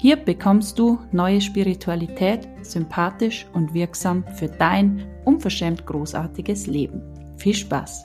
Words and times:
Hier 0.00 0.16
bekommst 0.16 0.78
du 0.78 0.98
neue 1.12 1.42
Spiritualität, 1.42 2.48
sympathisch 2.62 3.46
und 3.52 3.74
wirksam 3.74 4.24
für 4.34 4.48
dein 4.48 5.06
unverschämt 5.26 5.84
großartiges 5.84 6.66
Leben. 6.66 7.02
Viel 7.36 7.52
Spaß! 7.52 8.04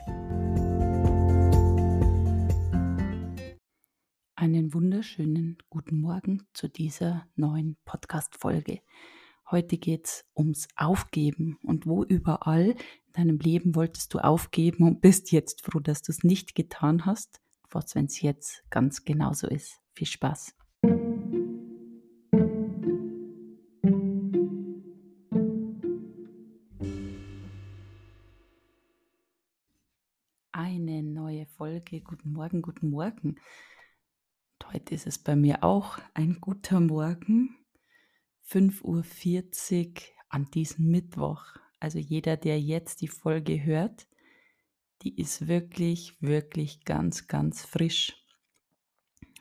Einen 4.36 4.74
wunderschönen 4.74 5.58
guten 5.70 6.02
Morgen 6.02 6.46
zu 6.54 6.68
dieser 6.68 7.28
neuen 7.38 7.78
Podcast-Folge. 7.86 8.82
Heute 9.50 9.78
geht 9.78 10.08
es 10.08 10.26
ums 10.36 10.68
Aufgeben 10.76 11.58
und 11.64 11.88
wo 11.88 12.04
überall 12.04 12.72
in 13.06 13.14
deinem 13.14 13.40
Leben 13.40 13.74
wolltest 13.74 14.14
du 14.14 14.20
aufgeben 14.20 14.84
und 14.84 15.00
bist 15.00 15.32
jetzt 15.32 15.64
froh, 15.64 15.80
dass 15.80 16.02
du 16.02 16.12
es 16.12 16.26
nicht 16.26 16.56
getan 16.56 17.06
hast. 17.06 17.40
Was, 17.72 17.96
wenn 17.96 18.08
es 18.08 18.20
jetzt 18.20 18.66
ganz 18.70 19.06
genauso 19.06 19.48
ist. 19.48 19.80
Viel 19.94 20.08
Spaß! 20.08 20.58
Folge. 31.76 32.00
Guten 32.00 32.32
Morgen, 32.32 32.62
guten 32.62 32.90
Morgen. 32.90 33.36
Und 34.54 34.72
heute 34.72 34.96
ist 34.96 35.08
es 35.08 35.18
bei 35.18 35.36
mir 35.36 35.62
auch 35.62 36.00
ein 36.14 36.40
guter 36.40 36.80
Morgen. 36.80 37.58
5.40 38.50 38.84
Uhr 38.84 40.02
an 40.30 40.46
diesem 40.52 40.90
Mittwoch. 40.90 41.44
Also 41.82 42.00
jeder, 42.00 42.38
der 42.38 42.62
jetzt 42.62 43.02
die 43.02 43.10
Folge 43.10 43.66
hört, 43.66 44.08
die 45.02 45.20
ist 45.20 45.50
wirklich, 45.50 46.16
wirklich 46.22 46.86
ganz, 46.86 47.28
ganz 47.28 47.66
frisch. 47.66 48.24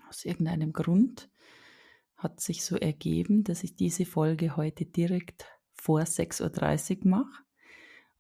Aus 0.09 0.25
irgendeinem 0.25 0.73
Grund 0.73 1.31
hat 2.17 2.41
sich 2.41 2.65
so 2.65 2.75
ergeben, 2.75 3.45
dass 3.45 3.63
ich 3.63 3.77
diese 3.77 4.07
Folge 4.07 4.57
heute 4.57 4.87
direkt 4.87 5.47
vor 5.73 6.01
6.30 6.01 7.05
Uhr 7.05 7.09
mache. 7.11 7.45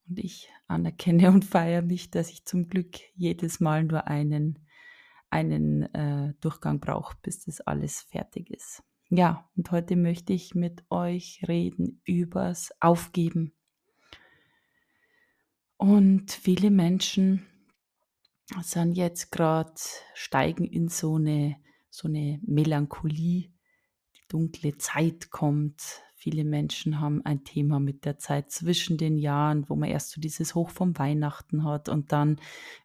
Und 0.09 0.19
ich 0.19 0.49
anerkenne 0.67 1.31
und 1.31 1.45
feiere 1.45 1.83
mich, 1.83 2.11
dass 2.11 2.31
ich 2.31 2.45
zum 2.45 2.69
Glück 2.69 2.97
jedes 3.15 3.61
Mal 3.61 3.85
nur 3.85 4.07
einen, 4.07 4.59
einen 5.31 5.83
äh, 5.95 6.35
Durchgang 6.41 6.81
brauche, 6.81 7.17
bis 7.23 7.45
das 7.45 7.61
alles 7.61 8.03
fertig 8.03 8.51
ist. 8.51 8.83
Ja, 9.11 9.49
und 9.57 9.71
heute 9.71 9.97
möchte 9.97 10.33
ich 10.33 10.55
mit 10.55 10.85
euch 10.91 11.45
reden 11.47 12.01
übers 12.05 12.73
Aufgeben. 12.81 13.53
Und 15.77 16.33
viele 16.33 16.71
Menschen 16.71 17.47
sind 18.63 18.95
jetzt 18.95 19.31
gerade, 19.31 19.75
steigen 20.15 20.65
in 20.65 20.89
so 20.89 21.17
eine, 21.17 21.57
so 21.91 22.09
eine 22.09 22.41
Melancholie. 22.43 23.51
Die 24.17 24.29
dunkle 24.29 24.79
Zeit 24.79 25.31
kommt, 25.31 26.03
Viele 26.25 26.45
Menschen 26.45 27.01
haben 27.01 27.21
ein 27.27 27.45
Thema 27.45 27.81
mit 27.81 28.07
der 28.07 28.17
Zeit 28.17 28.51
zwischen 28.51 28.97
den 28.97 29.19
Jahren, 29.19 29.69
wo 29.69 29.77
man 29.77 29.91
erst 29.91 30.11
so 30.11 30.23
dieses 30.23 30.55
Hoch 30.55 30.71
vom 30.71 30.99
Weihnachten 30.99 31.65
hat 31.65 31.91
und 31.91 32.13
dann 32.13 32.41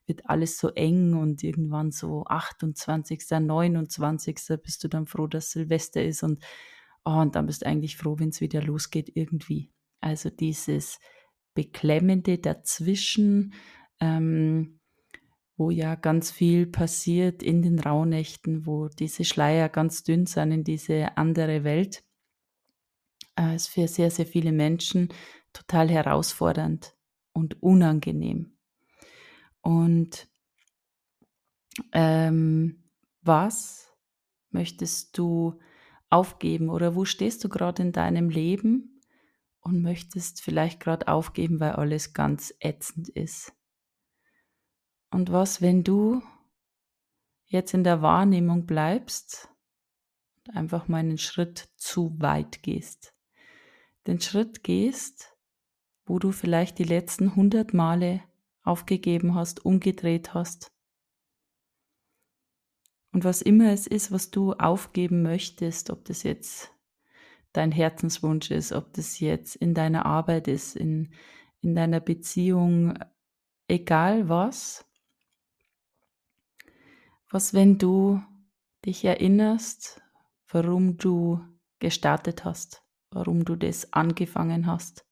wird 0.08 0.30
alles 0.30 0.58
so 0.58 0.72
eng 0.72 1.14
und 1.14 1.42
irgendwann 1.42 1.94
so 1.94 2.26
28., 2.26 3.22
29. 3.30 4.36
bist 4.62 4.84
du 4.84 4.90
dann 4.90 5.06
froh, 5.06 5.26
dass 5.28 5.52
Silvester 5.52 6.04
ist 6.04 6.22
und, 6.22 6.44
oh, 7.06 7.12
und 7.12 7.36
dann 7.36 7.46
bist 7.46 7.62
du 7.62 7.68
eigentlich 7.68 7.96
froh, 7.96 8.20
wenn 8.20 8.28
es 8.28 8.42
wieder 8.42 8.62
losgeht 8.62 9.10
irgendwie. 9.16 9.72
Also 10.02 10.30
dieses 10.30 11.00
Beklemmende 11.54 12.40
dazwischen, 12.40 13.54
ähm, 14.02 14.82
wo 15.56 15.70
ja 15.70 15.96
ganz 15.96 16.30
viel 16.30 16.68
passiert 16.68 17.42
in 17.42 17.62
den 17.62 17.80
Rauhnächten, 17.80 18.66
wo 18.66 18.90
diese 18.90 19.24
Schleier 19.24 19.70
ganz 19.70 20.04
dünn 20.04 20.26
sind 20.26 20.52
in 20.52 20.66
diese 20.66 21.16
andere 21.16 21.64
Welt 21.64 22.04
äh, 23.40 23.56
ist 23.56 23.70
für 23.70 23.88
sehr, 23.88 24.12
sehr 24.12 24.26
viele 24.26 24.52
Menschen 24.52 25.10
total 25.54 25.90
herausfordernd 25.90 26.96
und 27.32 27.64
unangenehm. 27.64 28.58
Und 29.62 30.28
ähm, 31.94 32.84
was 33.22 33.94
möchtest 34.50 35.18
du 35.18 35.60
aufgeben 36.10 36.70
oder 36.70 36.96
wo 36.96 37.06
stehst 37.06 37.44
du 37.44 37.50
gerade 37.50 37.82
in 37.84 37.92
deinem 37.92 38.30
Leben 38.30 39.02
und 39.60 39.82
möchtest 39.82 40.42
vielleicht 40.42 40.80
gerade 40.80 41.08
aufgeben, 41.08 41.60
weil 41.60 41.74
alles 41.74 42.14
ganz 42.14 42.54
ätzend 42.60 43.10
ist? 43.10 43.54
Und 45.12 45.32
was, 45.32 45.62
wenn 45.62 45.84
du 45.84 46.22
jetzt 47.46 47.74
in 47.74 47.84
der 47.84 48.02
Wahrnehmung 48.02 48.66
bleibst 48.66 49.50
und 50.40 50.56
einfach 50.56 50.88
mal 50.88 50.98
einen 50.98 51.18
Schritt 51.18 51.70
zu 51.78 52.20
weit 52.20 52.64
gehst? 52.64 53.14
Den 54.08 54.22
Schritt 54.22 54.64
gehst, 54.64 55.36
wo 56.06 56.20
du 56.20 56.32
vielleicht 56.32 56.80
die 56.80 56.84
letzten 56.84 57.36
hundert 57.36 57.74
Male 57.74 58.22
aufgegeben 58.64 59.36
hast, 59.36 59.66
umgedreht 59.66 60.34
hast. 60.34 60.72
Und 63.12 63.24
was 63.24 63.42
immer 63.42 63.72
es 63.72 63.88
ist, 63.88 64.12
was 64.12 64.32
du 64.32 64.54
aufgeben 64.54 65.22
möchtest, 65.22 65.90
ob 65.90 66.06
das 66.06 66.24
jetzt 66.24 66.72
dein 67.54 67.72
Herzenswunsch 67.72 68.52
ist, 68.52 68.72
ob 68.72 68.94
das 68.94 69.20
jetzt 69.20 69.56
in 69.56 69.74
deiner 69.74 70.06
Arbeit 70.06 70.48
ist, 70.48 70.76
in, 70.76 71.14
in 71.62 71.76
deiner 71.76 72.00
Beziehung, 72.00 72.98
egal 73.68 74.30
was, 74.30 74.86
was 77.30 77.54
wenn 77.54 77.78
du 77.78 78.22
dich 78.86 79.04
erinnerst, 79.06 80.02
warum 80.48 80.98
du 80.98 81.40
gestartet 81.80 82.46
hast 82.46 82.84
warum 83.12 83.46
du 83.46 83.56
das 83.56 83.94
angefangen 83.94 84.68
hast. 84.68 85.06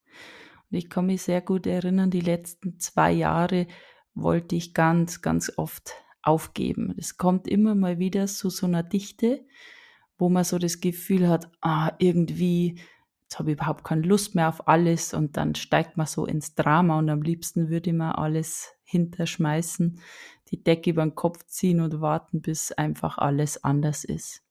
Und 0.70 0.78
ich 0.78 0.90
kann 0.90 1.08
mich 1.08 1.22
sehr 1.22 1.42
gut 1.42 1.66
erinnern, 1.68 2.12
die 2.12 2.22
letzten 2.22 2.80
zwei 2.80 3.12
Jahre 3.12 3.68
wollte 4.14 4.56
ich 4.56 4.74
ganz, 4.74 5.22
ganz 5.22 5.52
oft 5.58 5.94
aufgeben. 6.22 6.94
Es 6.98 7.18
kommt 7.18 7.48
immer 7.48 7.76
mal 7.76 8.00
wieder 8.00 8.28
zu 8.28 8.50
so 8.50 8.66
einer 8.66 8.84
Dichte, 8.84 9.46
wo 10.18 10.30
man 10.30 10.44
so 10.44 10.58
das 10.58 10.82
Gefühl 10.82 11.30
hat, 11.30 11.50
ah, 11.62 11.92
irgendwie, 12.00 12.80
jetzt 13.24 13.40
habe 13.40 13.52
ich 13.52 13.58
überhaupt 13.58 13.84
keine 13.84 14.02
Lust 14.02 14.36
mehr 14.36 14.50
auf 14.50 14.68
alles 14.68 15.14
und 15.14 15.38
dann 15.38 15.56
steigt 15.56 15.96
man 15.96 16.08
so 16.08 16.26
ins 16.26 16.56
Drama 16.56 16.98
und 17.00 17.10
am 17.10 17.22
liebsten 17.22 17.70
würde 17.70 17.94
man 17.94 18.14
alles 18.14 18.74
hinterschmeißen, 18.84 20.02
die 20.50 20.64
Decke 20.64 20.90
über 20.90 21.04
den 21.04 21.16
Kopf 21.16 21.46
ziehen 21.46 21.82
und 21.82 22.02
warten, 22.02 22.42
bis 22.42 22.72
einfach 22.72 23.18
alles 23.18 23.64
anders 23.64 24.04
ist. 24.04 24.47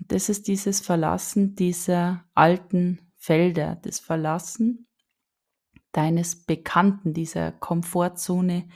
Und 0.00 0.12
das 0.12 0.28
ist 0.28 0.48
dieses 0.48 0.80
Verlassen 0.80 1.54
dieser 1.54 2.24
alten 2.34 3.00
Felder, 3.16 3.76
das 3.82 4.00
Verlassen 4.00 4.88
deines 5.92 6.46
Bekannten, 6.46 7.12
dieser 7.12 7.52
Komfortzone, 7.52 8.68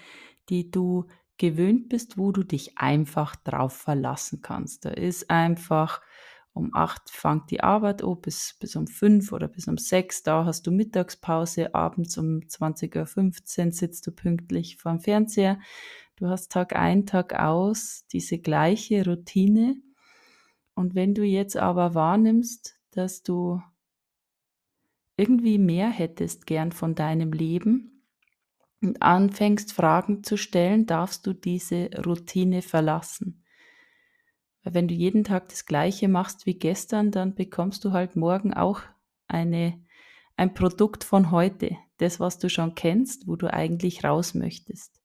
die 0.49 0.71
du 0.71 1.07
gewöhnt 1.39 1.89
bist, 1.89 2.19
wo 2.19 2.31
du 2.31 2.43
dich 2.43 2.79
einfach 2.79 3.37
drauf 3.37 3.73
verlassen 3.73 4.41
kannst. 4.43 4.85
Da 4.85 4.91
ist 4.91 5.31
einfach 5.31 6.03
um 6.53 6.71
acht 6.73 7.11
fängt 7.11 7.51
die 7.51 7.63
Arbeit 7.63 8.05
an, 8.05 8.21
bis, 8.21 8.57
bis 8.61 8.77
um 8.77 8.87
fünf 8.87 9.33
oder 9.33 9.49
bis 9.49 9.67
um 9.67 9.77
sechs, 9.77 10.23
da 10.23 10.45
hast 10.45 10.67
du 10.67 10.71
Mittagspause, 10.71 11.75
abends 11.75 12.17
um 12.17 12.43
20.15 12.43 13.67
Uhr 13.67 13.73
sitzt 13.73 14.07
du 14.07 14.13
pünktlich 14.13 14.77
vorm 14.77 15.01
Fernseher. 15.01 15.59
Du 16.15 16.29
hast 16.29 16.53
Tag 16.53 16.77
ein, 16.77 17.07
Tag 17.07 17.35
aus 17.35 18.07
diese 18.13 18.39
gleiche 18.39 19.05
Routine 19.05 19.83
und 20.75 20.95
wenn 20.95 21.15
du 21.15 21.23
jetzt 21.23 21.57
aber 21.57 21.95
wahrnimmst, 21.95 22.79
dass 22.91 23.23
du 23.23 23.63
irgendwie 25.17 25.59
mehr 25.59 25.91
hättest 25.91 26.47
gern 26.47 26.73
von 26.73 26.95
deinem 26.95 27.33
Leben 27.33 28.03
und 28.83 29.03
anfängst 29.03 29.73
Fragen 29.73 30.25
zu 30.25 30.37
stellen, 30.37 30.87
darfst 30.87 31.27
du 31.27 31.33
diese 31.33 31.91
Routine 32.05 32.63
verlassen. 32.63 33.45
Weil 34.63 34.75
wenn 34.75 34.89
du 34.89 34.95
jeden 34.95 35.25
Tag 35.25 35.49
das 35.49 35.67
gleiche 35.67 36.09
machst 36.09 36.47
wie 36.47 36.55
gestern, 36.55 37.11
dann 37.11 37.35
bekommst 37.35 37.85
du 37.85 37.93
halt 37.93 38.17
morgen 38.17 38.53
auch 38.55 38.81
eine, 39.29 39.81
ein 40.37 40.55
Produkt 40.55 41.05
von 41.05 41.31
heute, 41.31 41.77
das, 41.99 42.19
was 42.19 42.39
du 42.39 42.51
schon 42.51 42.75
kennst, 42.75 43.29
wo 43.29 43.37
du 43.37 43.53
eigentlich 43.53 44.05
raus 44.05 44.35
möchtest. 44.35 45.04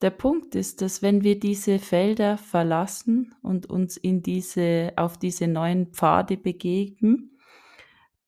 Der 0.00 0.10
Punkt 0.10 0.54
ist, 0.54 0.80
dass 0.80 1.02
wenn 1.02 1.24
wir 1.24 1.40
diese 1.40 1.78
Felder 1.78 2.38
verlassen 2.38 3.34
und 3.42 3.66
uns 3.66 3.96
in 3.96 4.22
diese, 4.22 4.92
auf 4.96 5.18
diese 5.18 5.48
neuen 5.48 5.88
Pfade 5.88 6.36
begeben, 6.36 7.38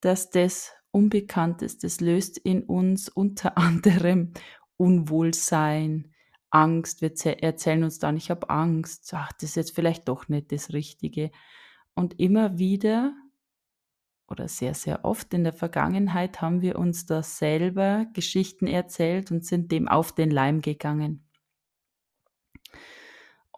dass 0.00 0.30
das 0.30 0.72
unbekannt 0.90 1.62
ist. 1.62 1.84
Das 1.84 2.00
löst 2.00 2.38
in 2.38 2.62
uns 2.64 3.08
unter 3.08 3.56
anderem 3.58 4.32
Unwohlsein, 4.76 6.12
Angst. 6.50 7.02
Wir 7.02 7.12
erzählen 7.42 7.84
uns 7.84 7.98
dann, 7.98 8.16
ich 8.16 8.30
habe 8.30 8.50
Angst. 8.50 9.12
Ach, 9.14 9.32
das 9.32 9.50
ist 9.50 9.56
jetzt 9.56 9.74
vielleicht 9.74 10.08
doch 10.08 10.28
nicht 10.28 10.52
das 10.52 10.72
Richtige. 10.72 11.30
Und 11.94 12.18
immer 12.18 12.58
wieder 12.58 13.14
oder 14.26 14.48
sehr, 14.48 14.74
sehr 14.74 15.04
oft 15.04 15.34
in 15.34 15.44
der 15.44 15.52
Vergangenheit 15.52 16.40
haben 16.40 16.62
wir 16.62 16.78
uns 16.78 17.04
da 17.04 17.22
selber 17.22 18.06
Geschichten 18.14 18.66
erzählt 18.66 19.30
und 19.30 19.44
sind 19.44 19.72
dem 19.72 19.88
auf 19.88 20.12
den 20.12 20.30
Leim 20.30 20.60
gegangen. 20.60 21.29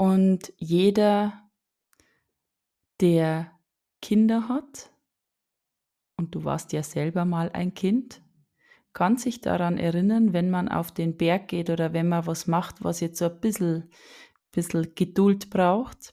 Und 0.02 0.52
jeder, 0.56 1.49
der 3.00 3.52
Kinder 4.00 4.49
hat, 4.49 4.90
und 6.16 6.34
du 6.34 6.43
warst 6.43 6.72
ja 6.72 6.82
selber 6.82 7.25
mal 7.25 7.50
ein 7.52 7.72
Kind, 7.72 8.20
kann 8.94 9.16
sich 9.16 9.43
daran 9.43 9.78
erinnern, 9.78 10.32
wenn 10.32 10.50
man 10.50 10.69
auf 10.69 10.90
den 10.90 11.16
Berg 11.16 11.46
geht 11.46 11.70
oder 11.70 11.93
wenn 11.93 12.08
man 12.08 12.26
was 12.26 12.49
macht, 12.49 12.82
was 12.82 12.99
jetzt 12.99 13.19
so 13.19 13.26
ein 13.26 13.38
bisschen, 13.38 13.93
bisschen 14.50 14.93
Geduld 14.96 15.50
braucht, 15.50 16.12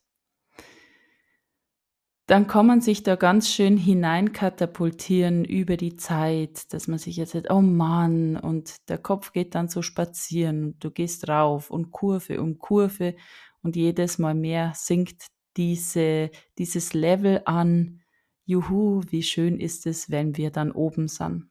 dann 2.27 2.45
kann 2.45 2.67
man 2.67 2.81
sich 2.81 3.01
da 3.01 3.15
ganz 3.15 3.49
schön 3.49 3.75
hineinkatapultieren 3.75 5.45
über 5.45 5.77
die 5.77 5.95
Zeit, 5.95 6.71
dass 6.73 6.87
man 6.87 6.99
sich 6.99 7.17
jetzt 7.17 7.31
sagt, 7.31 7.49
oh 7.49 7.61
Mann, 7.61 8.37
und 8.37 8.87
der 8.87 8.99
Kopf 8.99 9.33
geht 9.33 9.55
dann 9.55 9.67
so 9.67 9.81
spazieren 9.81 10.63
und 10.63 10.83
du 10.83 10.91
gehst 10.91 11.27
rauf 11.27 11.71
und 11.71 11.89
Kurve 11.89 12.39
um 12.39 12.59
Kurve 12.59 13.15
und 13.61 13.75
jedes 13.75 14.17
Mal 14.17 14.35
mehr 14.35 14.73
sinkt 14.75 15.27
diese, 15.57 16.31
dieses 16.57 16.93
Level 16.93 17.41
an, 17.45 18.01
juhu, 18.45 19.01
wie 19.09 19.23
schön 19.23 19.59
ist 19.59 19.85
es, 19.85 20.09
wenn 20.09 20.37
wir 20.37 20.51
dann 20.51 20.71
oben 20.71 21.07
sind. 21.07 21.49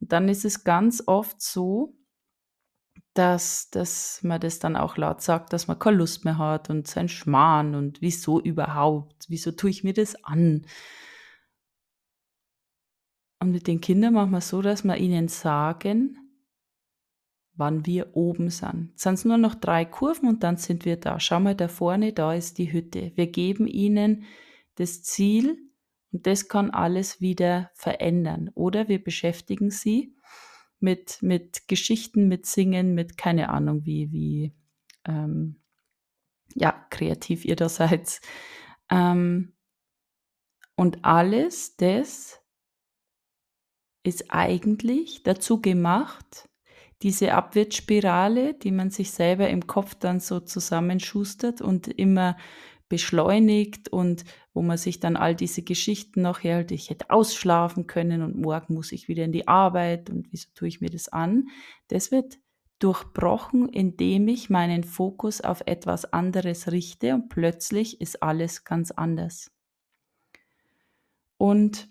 Und 0.00 0.12
dann 0.12 0.28
ist 0.28 0.44
es 0.44 0.64
ganz 0.64 1.02
oft 1.06 1.40
so, 1.40 1.94
dass, 3.14 3.70
dass 3.70 4.22
man 4.22 4.40
das 4.40 4.58
dann 4.58 4.76
auch 4.76 4.98
laut 4.98 5.22
sagt, 5.22 5.52
dass 5.52 5.68
man 5.68 5.78
keine 5.78 5.96
Lust 5.96 6.24
mehr 6.24 6.36
hat 6.36 6.68
und 6.68 6.86
sein 6.86 7.08
Schmarrn 7.08 7.74
und 7.74 8.02
wieso 8.02 8.40
überhaupt, 8.40 9.24
wieso 9.28 9.52
tue 9.52 9.70
ich 9.70 9.84
mir 9.84 9.94
das 9.94 10.22
an? 10.24 10.66
Und 13.40 13.52
mit 13.52 13.66
den 13.66 13.80
Kindern 13.80 14.14
machen 14.14 14.32
wir 14.32 14.40
so, 14.40 14.60
dass 14.60 14.84
wir 14.84 14.96
ihnen 14.96 15.28
sagen, 15.28 16.25
wann 17.56 17.86
wir 17.86 18.16
oben 18.16 18.50
sind. 18.50 18.92
Es 18.96 19.02
sind 19.02 19.24
nur 19.24 19.38
noch 19.38 19.54
drei 19.54 19.84
Kurven 19.84 20.28
und 20.28 20.42
dann 20.42 20.56
sind 20.56 20.84
wir 20.84 20.96
da. 20.96 21.20
Schau 21.20 21.40
mal 21.40 21.54
da 21.54 21.68
vorne, 21.68 22.12
da 22.12 22.34
ist 22.34 22.58
die 22.58 22.72
Hütte. 22.72 23.12
Wir 23.14 23.26
geben 23.26 23.66
ihnen 23.66 24.24
das 24.76 25.02
Ziel, 25.02 25.66
und 26.16 26.26
das 26.26 26.48
kann 26.48 26.70
alles 26.70 27.20
wieder 27.20 27.70
verändern. 27.74 28.50
Oder 28.54 28.88
wir 28.88 29.04
beschäftigen 29.04 29.70
sie 29.70 30.16
mit, 30.80 31.18
mit 31.20 31.68
Geschichten, 31.68 32.26
mit 32.26 32.46
Singen, 32.46 32.94
mit 32.94 33.18
keine 33.18 33.50
Ahnung, 33.50 33.84
wie, 33.84 34.10
wie 34.12 34.54
ähm, 35.04 35.60
ja, 36.54 36.72
kreativ 36.88 37.44
ihr 37.44 37.54
da 37.54 37.68
seid. 37.68 38.22
Ähm, 38.90 39.52
und 40.74 41.04
alles 41.04 41.76
das 41.76 42.40
ist 44.02 44.30
eigentlich 44.30 45.22
dazu 45.22 45.60
gemacht, 45.60 46.48
diese 47.02 47.34
Abwärtsspirale, 47.34 48.54
die 48.54 48.70
man 48.70 48.90
sich 48.90 49.10
selber 49.10 49.48
im 49.48 49.66
Kopf 49.66 49.94
dann 49.94 50.20
so 50.20 50.40
zusammenschustert 50.40 51.60
und 51.60 51.88
immer 51.88 52.36
beschleunigt 52.88 53.88
und 53.88 54.24
wo 54.54 54.62
man 54.62 54.78
sich 54.78 55.00
dann 55.00 55.16
all 55.16 55.34
diese 55.34 55.62
Geschichten 55.62 56.22
noch 56.22 56.42
hält, 56.42 56.70
ich 56.70 56.88
hätte 56.88 57.10
ausschlafen 57.10 57.86
können 57.86 58.22
und 58.22 58.36
morgen 58.36 58.74
muss 58.74 58.92
ich 58.92 59.08
wieder 59.08 59.24
in 59.24 59.32
die 59.32 59.48
Arbeit 59.48 60.08
und 60.08 60.28
wieso 60.30 60.48
tue 60.54 60.68
ich 60.68 60.80
mir 60.80 60.88
das 60.88 61.08
an? 61.08 61.48
Das 61.88 62.10
wird 62.10 62.38
durchbrochen, 62.78 63.68
indem 63.68 64.28
ich 64.28 64.50
meinen 64.50 64.84
Fokus 64.84 65.40
auf 65.40 65.62
etwas 65.66 66.12
anderes 66.12 66.70
richte 66.70 67.14
und 67.14 67.28
plötzlich 67.28 68.00
ist 68.00 68.22
alles 68.22 68.64
ganz 68.64 68.90
anders. 68.90 69.50
Und 71.38 71.88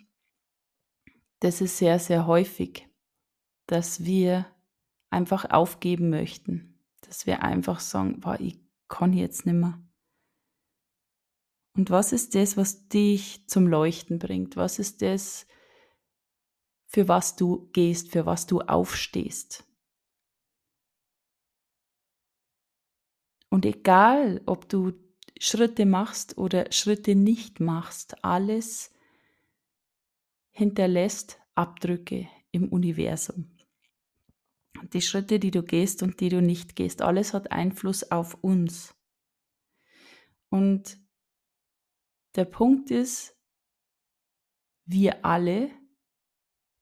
das 1.40 1.62
ist 1.62 1.78
sehr, 1.78 2.00
sehr 2.00 2.25
häufig, 2.25 2.88
dass 3.68 4.06
wir 4.06 4.46
einfach 5.15 5.50
aufgeben 5.50 6.09
möchten, 6.09 6.77
dass 7.01 7.25
wir 7.25 7.41
einfach 7.41 7.79
sagen, 7.79 8.19
boah, 8.19 8.39
ich 8.39 8.59
kann 8.88 9.13
jetzt 9.13 9.45
nicht 9.45 9.56
mehr. 9.56 9.81
Und 11.75 11.89
was 11.89 12.12
ist 12.12 12.35
das, 12.35 12.57
was 12.57 12.88
dich 12.89 13.47
zum 13.47 13.67
Leuchten 13.67 14.19
bringt? 14.19 14.56
Was 14.56 14.77
ist 14.77 15.01
das, 15.01 15.47
für 16.85 17.07
was 17.07 17.35
du 17.35 17.69
gehst, 17.71 18.12
für 18.12 18.25
was 18.25 18.45
du 18.45 18.62
aufstehst? 18.62 19.65
Und 23.50 23.65
egal, 23.65 24.41
ob 24.45 24.67
du 24.67 24.94
Schritte 25.39 25.85
machst 25.85 26.38
oder 26.38 26.71
Schritte 26.71 27.15
nicht 27.15 27.59
machst, 27.59 28.23
alles 28.23 28.91
hinterlässt 30.51 31.39
Abdrücke 31.56 32.27
im 32.51 32.69
Universum. 32.69 33.55
Die 34.94 35.01
Schritte, 35.01 35.39
die 35.39 35.51
du 35.51 35.63
gehst 35.63 36.04
und 36.04 36.19
die 36.19 36.30
du 36.30 36.42
nicht 36.42 36.75
gehst, 36.75 37.01
alles 37.01 37.33
hat 37.33 37.51
Einfluss 37.51 38.12
auf 38.12 38.36
uns. 38.44 38.95
Und 40.50 40.98
der 42.36 42.45
Punkt 42.45 42.92
ist, 42.92 43.36
wir 44.86 45.25
alle 45.25 45.72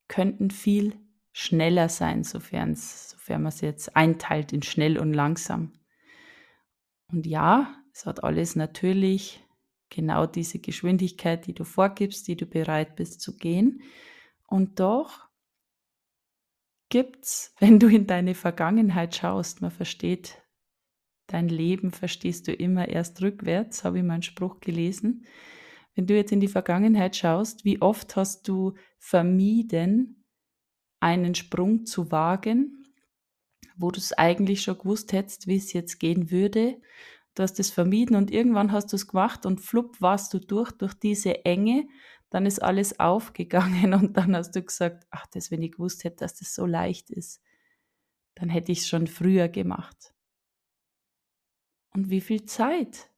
könnten 0.08 0.52
viel 0.52 1.00
schneller 1.32 1.90
sein, 1.90 2.24
sofern, 2.24 2.76
sofern 2.76 3.44
man 3.44 3.50
es 3.50 3.62
jetzt 3.62 3.96
einteilt 3.96 4.54
in 4.54 4.62
schnell 4.62 5.00
und 5.00 5.14
langsam. 5.14 5.74
Und 7.08 7.26
ja, 7.26 7.76
es 7.94 8.06
hat 8.06 8.24
alles 8.24 8.56
natürlich 8.56 9.44
genau 9.90 10.26
diese 10.26 10.60
Geschwindigkeit, 10.60 11.46
die 11.48 11.54
du 11.54 11.64
vorgibst, 11.64 12.28
die 12.28 12.36
du 12.36 12.46
bereit 12.46 12.96
bist 12.96 13.22
zu 13.22 13.38
gehen. 13.38 13.82
Und 14.48 14.80
doch 14.80 15.23
gibt's, 16.94 17.56
wenn 17.60 17.80
du 17.80 17.88
in 17.88 18.06
deine 18.06 18.36
Vergangenheit 18.36 19.16
schaust, 19.16 19.62
man 19.62 19.72
versteht 19.72 20.44
dein 21.26 21.50
Leben 21.50 21.90
verstehst 21.90 22.48
du 22.48 22.54
immer 22.54 22.88
erst 22.88 23.20
rückwärts, 23.24 23.84
habe 23.84 23.98
ich 23.98 24.04
meinen 24.04 24.22
Spruch 24.22 24.60
gelesen. 24.60 25.26
Wenn 25.96 26.06
du 26.06 26.16
jetzt 26.16 26.32
in 26.32 26.40
die 26.40 26.48
Vergangenheit 26.48 27.16
schaust, 27.16 27.66
wie 27.66 27.82
oft 27.82 28.16
hast 28.16 28.48
du 28.48 28.76
vermieden, 29.00 30.24
einen 31.00 31.34
Sprung 31.34 31.88
zu 31.88 32.12
wagen, 32.12 32.86
wo 33.76 33.90
du 33.90 34.00
es 34.00 34.14
eigentlich 34.14 34.62
schon 34.62 34.78
gewusst 34.78 35.14
hättest, 35.14 35.48
wie 35.48 35.56
es 35.56 35.74
jetzt 35.74 36.00
gehen 36.00 36.30
würde. 36.30 36.80
Du 37.36 37.42
hast 37.42 37.60
es 37.60 37.72
vermieden 37.72 38.16
und 38.16 38.32
irgendwann 38.32 38.72
hast 38.72 38.92
du 38.92 38.96
es 38.96 39.08
gemacht 39.08 39.46
und 39.46 39.60
flupp 39.60 40.02
warst 40.02 40.34
du 40.34 40.40
durch, 40.40 40.72
durch 40.72 40.94
diese 40.94 41.46
Enge. 41.46 41.88
Dann 42.30 42.46
ist 42.46 42.62
alles 42.62 43.00
aufgegangen 43.00 43.94
und 43.96 44.18
dann 44.18 44.36
hast 44.36 44.52
du 44.56 44.62
gesagt, 44.62 45.08
ach, 45.10 45.26
das, 45.28 45.50
wenn 45.50 45.62
ich 45.62 45.74
gewusst 45.74 46.04
hätte, 46.04 46.18
dass 46.18 46.36
das 46.36 46.54
so 46.54 46.66
leicht 46.66 47.10
ist, 47.10 47.42
dann 48.36 48.50
hätte 48.50 48.72
ich 48.72 48.80
es 48.80 48.88
schon 48.88 49.08
früher 49.08 49.48
gemacht. 49.48 50.14
Und 51.94 52.10
wie 52.10 52.22
viel 52.22 52.46
Zeit 52.46 53.12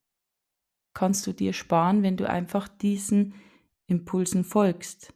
kannst 0.94 1.26
du 1.28 1.34
dir 1.34 1.54
sparen, 1.54 2.04
wenn 2.04 2.18
du 2.18 2.30
einfach 2.30 2.68
diesen 2.68 3.36
Impulsen 3.88 4.44
folgst? 4.44 5.14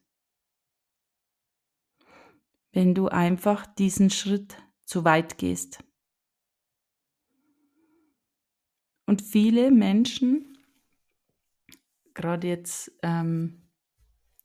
Wenn 2.72 2.94
du 2.96 3.08
einfach 3.08 3.66
diesen 3.66 4.10
Schritt 4.10 4.58
zu 4.86 5.04
weit 5.04 5.38
gehst. 5.38 5.84
Und 9.10 9.24
viele 9.24 9.72
Menschen, 9.72 10.56
gerade 12.14 12.48
jetzt, 12.48 12.92
ähm, 13.02 13.64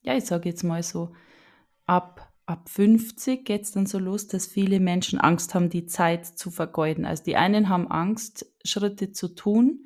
ja, 0.00 0.16
ich 0.16 0.24
sage 0.24 0.48
jetzt 0.48 0.62
mal 0.62 0.82
so, 0.82 1.12
ab 1.84 2.32
ab 2.46 2.70
50 2.70 3.44
geht 3.44 3.62
es 3.62 3.72
dann 3.72 3.84
so 3.84 3.98
los, 3.98 4.26
dass 4.26 4.46
viele 4.46 4.80
Menschen 4.80 5.18
Angst 5.18 5.54
haben, 5.54 5.68
die 5.68 5.84
Zeit 5.84 6.24
zu 6.24 6.50
vergeuden. 6.50 7.04
Also 7.04 7.24
die 7.24 7.36
einen 7.36 7.68
haben 7.68 7.90
Angst, 7.90 8.46
Schritte 8.64 9.12
zu 9.12 9.34
tun. 9.34 9.84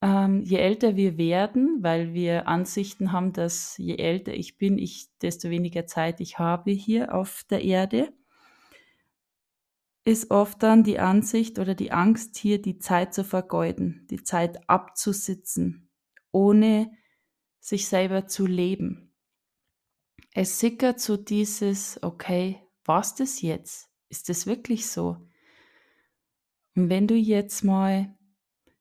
Ähm, 0.00 0.42
je 0.42 0.58
älter 0.58 0.94
wir 0.94 1.18
werden, 1.18 1.78
weil 1.80 2.14
wir 2.14 2.46
Ansichten 2.46 3.10
haben, 3.10 3.32
dass 3.32 3.76
je 3.78 3.96
älter 3.96 4.32
ich 4.32 4.58
bin, 4.58 4.78
ich, 4.78 5.08
desto 5.22 5.50
weniger 5.50 5.86
Zeit 5.88 6.20
ich 6.20 6.38
habe 6.38 6.70
hier 6.70 7.12
auf 7.12 7.42
der 7.50 7.64
Erde, 7.64 8.12
ist 10.04 10.30
oft 10.30 10.62
dann 10.62 10.82
die 10.82 10.98
Ansicht 10.98 11.58
oder 11.58 11.74
die 11.74 11.92
Angst 11.92 12.36
hier, 12.36 12.60
die 12.60 12.78
Zeit 12.78 13.14
zu 13.14 13.24
vergeuden, 13.24 14.06
die 14.10 14.22
Zeit 14.22 14.68
abzusitzen, 14.68 15.90
ohne 16.32 16.90
sich 17.60 17.86
selber 17.86 18.26
zu 18.26 18.46
leben 18.46 19.12
es 20.34 20.60
sickert 20.60 21.00
so 21.00 21.16
dieses, 21.16 22.02
okay, 22.02 22.60
was 22.84 23.14
das 23.14 23.42
jetzt? 23.42 23.90
Ist 24.08 24.28
das 24.28 24.46
wirklich 24.46 24.86
so? 24.88 25.16
Und 26.74 26.88
wenn 26.88 27.06
du 27.06 27.14
jetzt 27.14 27.64
mal 27.64 28.16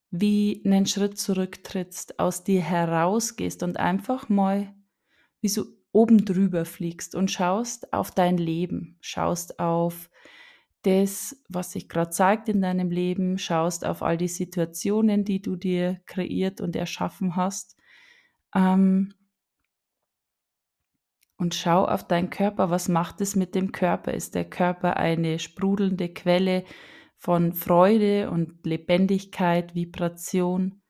wie 0.10 0.62
einen 0.66 0.86
Schritt 0.86 1.20
zurücktrittst, 1.20 2.20
aus 2.20 2.44
dir 2.44 2.62
herausgehst 2.62 3.64
und 3.64 3.78
einfach 3.78 4.30
mal 4.30 4.74
wie 5.42 5.50
so 5.50 5.66
oben 5.92 6.26
drüber 6.26 6.66
fliegst 6.66 7.16
und 7.16 7.32
schaust 7.32 7.92
auf 7.92 8.12
dein 8.12 8.38
Leben, 8.38 8.98
schaust 9.02 9.60
auf 9.60 10.10
das, 10.84 11.42
was 11.48 11.72
sich 11.72 11.90
gerade 11.90 12.10
zeigt 12.10 12.50
in 12.50 12.62
deinem 12.62 12.90
Leben, 12.90 13.38
schaust 13.38 13.86
auf 13.86 14.02
all 14.02 14.18
die 14.18 14.28
Situationen, 14.28 15.24
die 15.24 15.42
du 15.42 15.56
dir 15.56 16.02
kreiert 16.06 16.62
und 16.62 16.76
erschaffen 16.76 17.36
hast. 17.36 17.78
Ähm, 18.56 19.14
und 21.38 21.56
schau 21.56 21.86
auf 21.86 22.08
deinen 22.08 22.30
Körper, 22.30 22.70
was 22.70 22.88
macht 22.88 23.22
es 23.22 23.36
mit 23.36 23.56
dem 23.56 23.72
Körper? 23.72 24.14
Ist 24.14 24.36
der 24.36 24.48
Körper 24.48 24.98
eine 24.98 25.40
sprudelnde 25.40 26.10
Quelle 26.14 26.66
von 27.18 27.54
Freude 27.54 28.30
und 28.30 28.66
Lebendigkeit, 28.66 29.74
Vibration? 29.74 30.82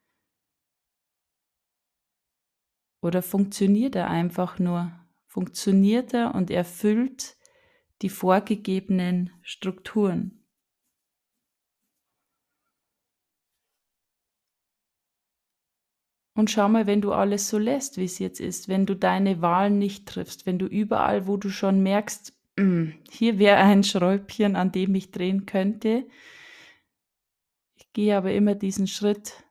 Oder 3.01 3.21
funktioniert 3.21 3.95
er 3.95 4.09
einfach 4.09 4.59
nur? 4.59 4.91
Funktioniert 5.25 6.13
er 6.13 6.35
und 6.35 6.51
erfüllt 6.51 7.37
die 8.01 8.09
vorgegebenen 8.09 9.31
Strukturen? 9.41 10.41
Und 16.33 16.49
schau 16.49 16.69
mal, 16.69 16.87
wenn 16.87 17.01
du 17.01 17.11
alles 17.11 17.49
so 17.49 17.57
lässt, 17.57 17.97
wie 17.97 18.05
es 18.05 18.17
jetzt 18.17 18.39
ist, 18.39 18.69
wenn 18.69 18.85
du 18.85 18.95
deine 18.95 19.41
Wahlen 19.41 19.77
nicht 19.77 20.07
triffst, 20.07 20.45
wenn 20.45 20.57
du 20.57 20.65
überall, 20.65 21.27
wo 21.27 21.37
du 21.37 21.49
schon 21.49 21.83
merkst, 21.83 22.33
mm, 22.57 22.91
hier 23.11 23.37
wäre 23.37 23.57
ein 23.57 23.83
Schräubchen, 23.83 24.55
an 24.55 24.71
dem 24.71 24.95
ich 24.95 25.11
drehen 25.11 25.45
könnte, 25.45 26.07
ich 27.75 27.91
gehe 27.93 28.15
aber 28.15 28.31
immer 28.31 28.55
diesen 28.55 28.87
Schritt 28.87 29.43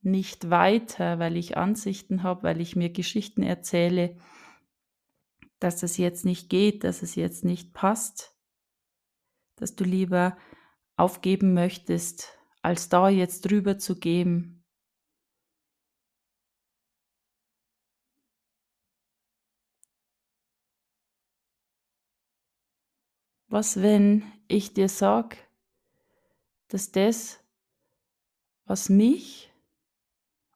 nicht 0.00 0.50
weiter, 0.50 1.18
weil 1.18 1.36
ich 1.36 1.56
Ansichten 1.56 2.22
habe, 2.22 2.42
weil 2.44 2.60
ich 2.60 2.74
mir 2.74 2.90
Geschichten 2.90 3.42
erzähle, 3.42 4.16
dass 5.62 5.82
es 5.82 5.96
jetzt 5.96 6.24
nicht 6.24 6.48
geht, 6.48 6.84
dass 6.84 7.02
es 7.02 7.14
jetzt 7.14 7.44
nicht 7.44 7.72
passt, 7.72 8.34
dass 9.56 9.76
du 9.76 9.84
lieber 9.84 10.36
aufgeben 10.96 11.54
möchtest, 11.54 12.38
als 12.62 12.88
da 12.88 13.08
jetzt 13.08 13.42
drüber 13.42 13.78
zu 13.78 13.98
gehen, 13.98 14.62
Was, 23.52 23.82
wenn 23.82 24.22
ich 24.48 24.72
dir 24.72 24.88
sag, 24.88 25.36
dass 26.68 26.90
das, 26.90 27.38
was 28.64 28.88
mich 28.88 29.52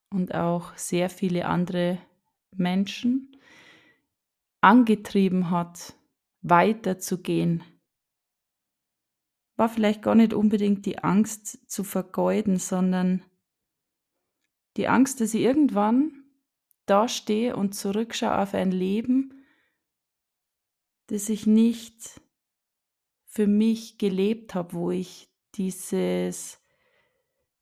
und 0.08 0.34
auch 0.34 0.74
sehr 0.78 1.10
viele 1.10 1.44
andere 1.44 1.98
Menschen 2.52 3.35
angetrieben 4.66 5.50
hat, 5.52 5.94
weiterzugehen, 6.42 7.62
war 9.54 9.68
vielleicht 9.68 10.02
gar 10.02 10.16
nicht 10.16 10.34
unbedingt 10.34 10.84
die 10.86 10.98
Angst 10.98 11.70
zu 11.70 11.84
vergeuden, 11.84 12.58
sondern 12.58 13.22
die 14.76 14.88
Angst, 14.88 15.20
dass 15.20 15.34
ich 15.34 15.42
irgendwann 15.42 16.24
dastehe 16.86 17.54
und 17.54 17.76
zurückschaue 17.76 18.36
auf 18.36 18.54
ein 18.54 18.72
Leben, 18.72 19.44
das 21.06 21.28
ich 21.28 21.46
nicht 21.46 22.20
für 23.24 23.46
mich 23.46 23.98
gelebt 23.98 24.56
habe, 24.56 24.72
wo 24.72 24.90
ich 24.90 25.28
dieses 25.54 26.60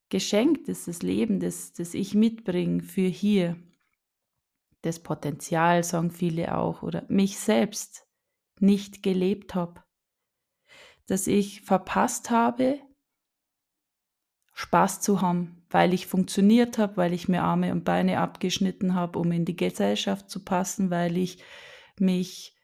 Geschenk, 0.08 0.64
dieses 0.64 1.02
Leben, 1.02 1.38
das, 1.38 1.74
das 1.74 1.92
ich 1.92 2.14
mitbringe 2.14 2.82
für 2.82 3.08
hier, 3.08 3.58
das 4.84 5.00
Potenzial, 5.00 5.82
sagen 5.82 6.10
viele 6.10 6.56
auch, 6.56 6.82
oder 6.82 7.04
mich 7.08 7.38
selbst 7.38 8.06
nicht 8.60 9.02
gelebt 9.02 9.54
habe. 9.54 9.82
Dass 11.06 11.26
ich 11.26 11.62
verpasst 11.62 12.30
habe, 12.30 12.80
Spaß 14.54 15.00
zu 15.00 15.20
haben, 15.20 15.66
weil 15.70 15.92
ich 15.92 16.06
funktioniert 16.06 16.78
habe, 16.78 16.96
weil 16.96 17.12
ich 17.12 17.28
mir 17.28 17.42
Arme 17.42 17.72
und 17.72 17.84
Beine 17.84 18.20
abgeschnitten 18.20 18.94
habe, 18.94 19.18
um 19.18 19.32
in 19.32 19.44
die 19.44 19.56
Gesellschaft 19.56 20.30
zu 20.30 20.44
passen, 20.44 20.90
weil 20.90 21.16
ich 21.16 21.42
mich 21.98 22.56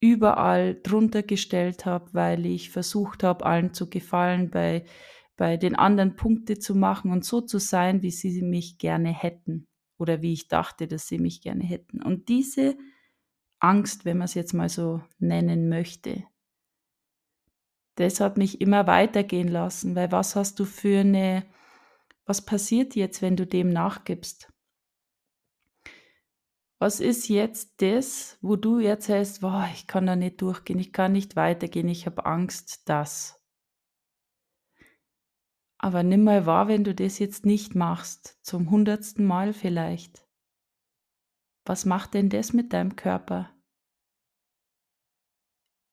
überall 0.00 0.74
drunter 0.82 1.22
gestellt 1.22 1.86
habe, 1.86 2.12
weil 2.12 2.44
ich 2.44 2.70
versucht 2.70 3.22
habe, 3.22 3.46
allen 3.46 3.72
zu 3.72 3.88
gefallen, 3.88 4.50
bei, 4.50 4.84
bei 5.36 5.56
den 5.56 5.74
anderen 5.74 6.16
Punkte 6.16 6.58
zu 6.58 6.74
machen 6.74 7.10
und 7.12 7.24
so 7.24 7.40
zu 7.40 7.58
sein, 7.58 8.02
wie 8.02 8.10
sie 8.10 8.42
mich 8.42 8.78
gerne 8.78 9.10
hätten 9.10 9.66
oder 9.98 10.22
wie 10.22 10.32
ich 10.32 10.48
dachte, 10.48 10.88
dass 10.88 11.08
sie 11.08 11.18
mich 11.18 11.40
gerne 11.42 11.64
hätten. 11.64 12.02
Und 12.02 12.28
diese 12.28 12.76
Angst, 13.58 14.04
wenn 14.04 14.18
man 14.18 14.24
es 14.24 14.34
jetzt 14.34 14.54
mal 14.54 14.68
so 14.68 15.02
nennen 15.18 15.68
möchte, 15.68 16.24
das 17.96 18.20
hat 18.20 18.38
mich 18.38 18.60
immer 18.60 18.86
weitergehen 18.86 19.48
lassen, 19.48 19.94
weil 19.94 20.10
was 20.12 20.34
hast 20.34 20.58
du 20.58 20.64
für 20.64 21.00
eine, 21.00 21.44
was 22.24 22.44
passiert 22.44 22.96
jetzt, 22.96 23.22
wenn 23.22 23.36
du 23.36 23.46
dem 23.46 23.70
nachgibst? 23.70 24.52
Was 26.78 26.98
ist 26.98 27.28
jetzt 27.28 27.80
das, 27.80 28.38
wo 28.40 28.56
du 28.56 28.78
erzählst, 28.80 29.42
boah, 29.42 29.68
ich 29.72 29.86
kann 29.86 30.06
da 30.06 30.16
nicht 30.16 30.42
durchgehen, 30.42 30.80
ich 30.80 30.92
kann 30.92 31.12
nicht 31.12 31.36
weitergehen, 31.36 31.88
ich 31.88 32.06
habe 32.06 32.26
Angst, 32.26 32.88
dass. 32.88 33.41
Aber 35.82 36.04
nimm 36.04 36.22
mal 36.22 36.46
wahr, 36.46 36.68
wenn 36.68 36.84
du 36.84 36.94
das 36.94 37.18
jetzt 37.18 37.44
nicht 37.44 37.74
machst, 37.74 38.38
zum 38.42 38.70
hundertsten 38.70 39.26
Mal 39.26 39.52
vielleicht. 39.52 40.24
Was 41.64 41.84
macht 41.84 42.14
denn 42.14 42.30
das 42.30 42.52
mit 42.52 42.72
deinem 42.72 42.94
Körper? 42.94 43.50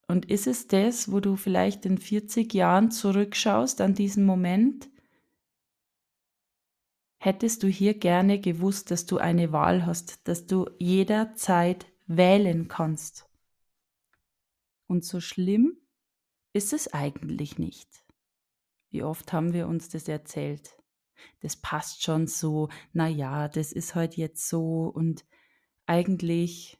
Und 0.06 0.30
ist 0.30 0.46
es 0.46 0.68
das, 0.68 1.10
wo 1.10 1.18
du 1.18 1.34
vielleicht 1.34 1.86
in 1.86 1.98
40 1.98 2.54
Jahren 2.54 2.92
zurückschaust 2.92 3.80
an 3.80 3.94
diesen 3.94 4.24
Moment 4.24 4.88
hättest 7.18 7.64
du 7.64 7.66
hier 7.66 7.94
gerne 7.94 8.40
gewusst, 8.40 8.92
dass 8.92 9.06
du 9.06 9.18
eine 9.18 9.52
Wahl 9.52 9.86
hast, 9.86 10.26
dass 10.28 10.46
du 10.46 10.70
jederzeit 10.78 11.86
wählen 12.06 12.68
kannst. 12.68 13.28
Und 14.86 15.04
so 15.04 15.20
schlimm 15.20 15.76
ist 16.52 16.72
es 16.72 16.92
eigentlich 16.92 17.58
nicht. 17.58 18.04
Wie 18.90 19.02
oft 19.02 19.32
haben 19.32 19.52
wir 19.52 19.68
uns 19.68 19.88
das 19.88 20.08
erzählt? 20.08 20.76
Das 21.40 21.56
passt 21.56 22.02
schon 22.02 22.26
so, 22.26 22.68
na 22.92 23.08
ja, 23.08 23.48
das 23.48 23.72
ist 23.72 23.94
halt 23.94 24.16
jetzt 24.16 24.48
so 24.48 24.86
und 24.86 25.24
eigentlich 25.86 26.78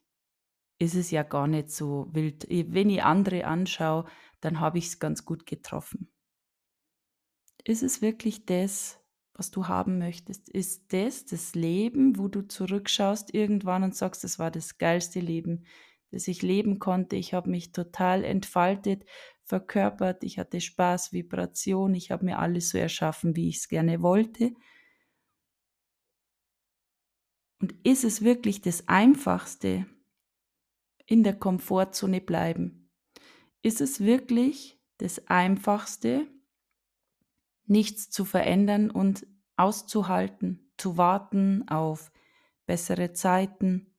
ist 0.79 0.95
es 0.95 1.11
ja 1.11 1.23
gar 1.23 1.47
nicht 1.47 1.71
so 1.71 2.09
wild. 2.13 2.47
Wenn 2.49 2.91
ich 2.91 3.03
andere 3.03 3.45
anschaue, 3.45 4.07
dann 4.41 4.61
habe 4.61 4.79
ich 4.79 4.87
es 4.87 4.99
ganz 4.99 5.25
gut 5.25 5.47
getroffen. 5.47 6.11
Ist 7.65 7.83
es 7.83 8.01
wirklich 8.01 8.47
das, 8.47 8.99
was 9.35 9.51
du 9.51 9.69
haben 9.69 9.99
möchtest? 9.99 10.49
Ist 10.49 10.93
das 10.93 11.27
das 11.27 11.55
Leben, 11.55 12.19
wo 12.19 12.29
du 12.29 12.43
zurückschaust 12.43 13.35
irgendwann 13.35 13.83
und 13.83 13.95
sagst, 13.95 14.25
das 14.25 14.39
war 14.39 14.51
das 14.51 14.79
geilste 14.79 15.21
Leben, 15.21 15.67
das 16.11 16.27
ich 16.27 16.41
leben 16.43 16.79
konnte. 16.79 17.17
Ich 17.17 17.35
habe 17.35 17.51
mich 17.51 17.73
total 17.73 18.25
entfaltet, 18.25 19.05
verkörpert, 19.51 20.25
ich 20.25 20.39
hatte 20.39 20.61
Spaß, 20.61 21.13
Vibration, 21.13 21.95
ich 21.95 22.11
habe 22.11 22.25
mir 22.25 22.39
alles 22.39 22.71
so 22.71 22.79
erschaffen, 22.79 23.37
wie 23.37 23.49
ich 23.49 23.59
es 23.59 23.69
gerne 23.69 24.01
wollte. 24.01 24.55
Und 27.61 27.75
ist 27.87 28.05
es 28.05 28.23
wirklich 28.23 28.63
das 28.63 28.89
Einfachste, 28.89 29.87
in 31.05 31.25
der 31.25 31.39
Komfortzone 31.39 32.21
bleiben? 32.21 32.91
Ist 33.63 33.81
es 33.83 34.01
wirklich 34.01 34.81
das 34.99 35.27
Einfachste, 35.29 36.27
nichts 37.67 38.11
zu 38.11 38.25
verändern 38.25 38.91
und 38.91 39.27
auszuhalten, 39.57 40.73
zu 40.79 40.97
warten 40.97 41.69
auf 41.69 42.13
bessere 42.67 43.13
Zeiten, 43.13 43.91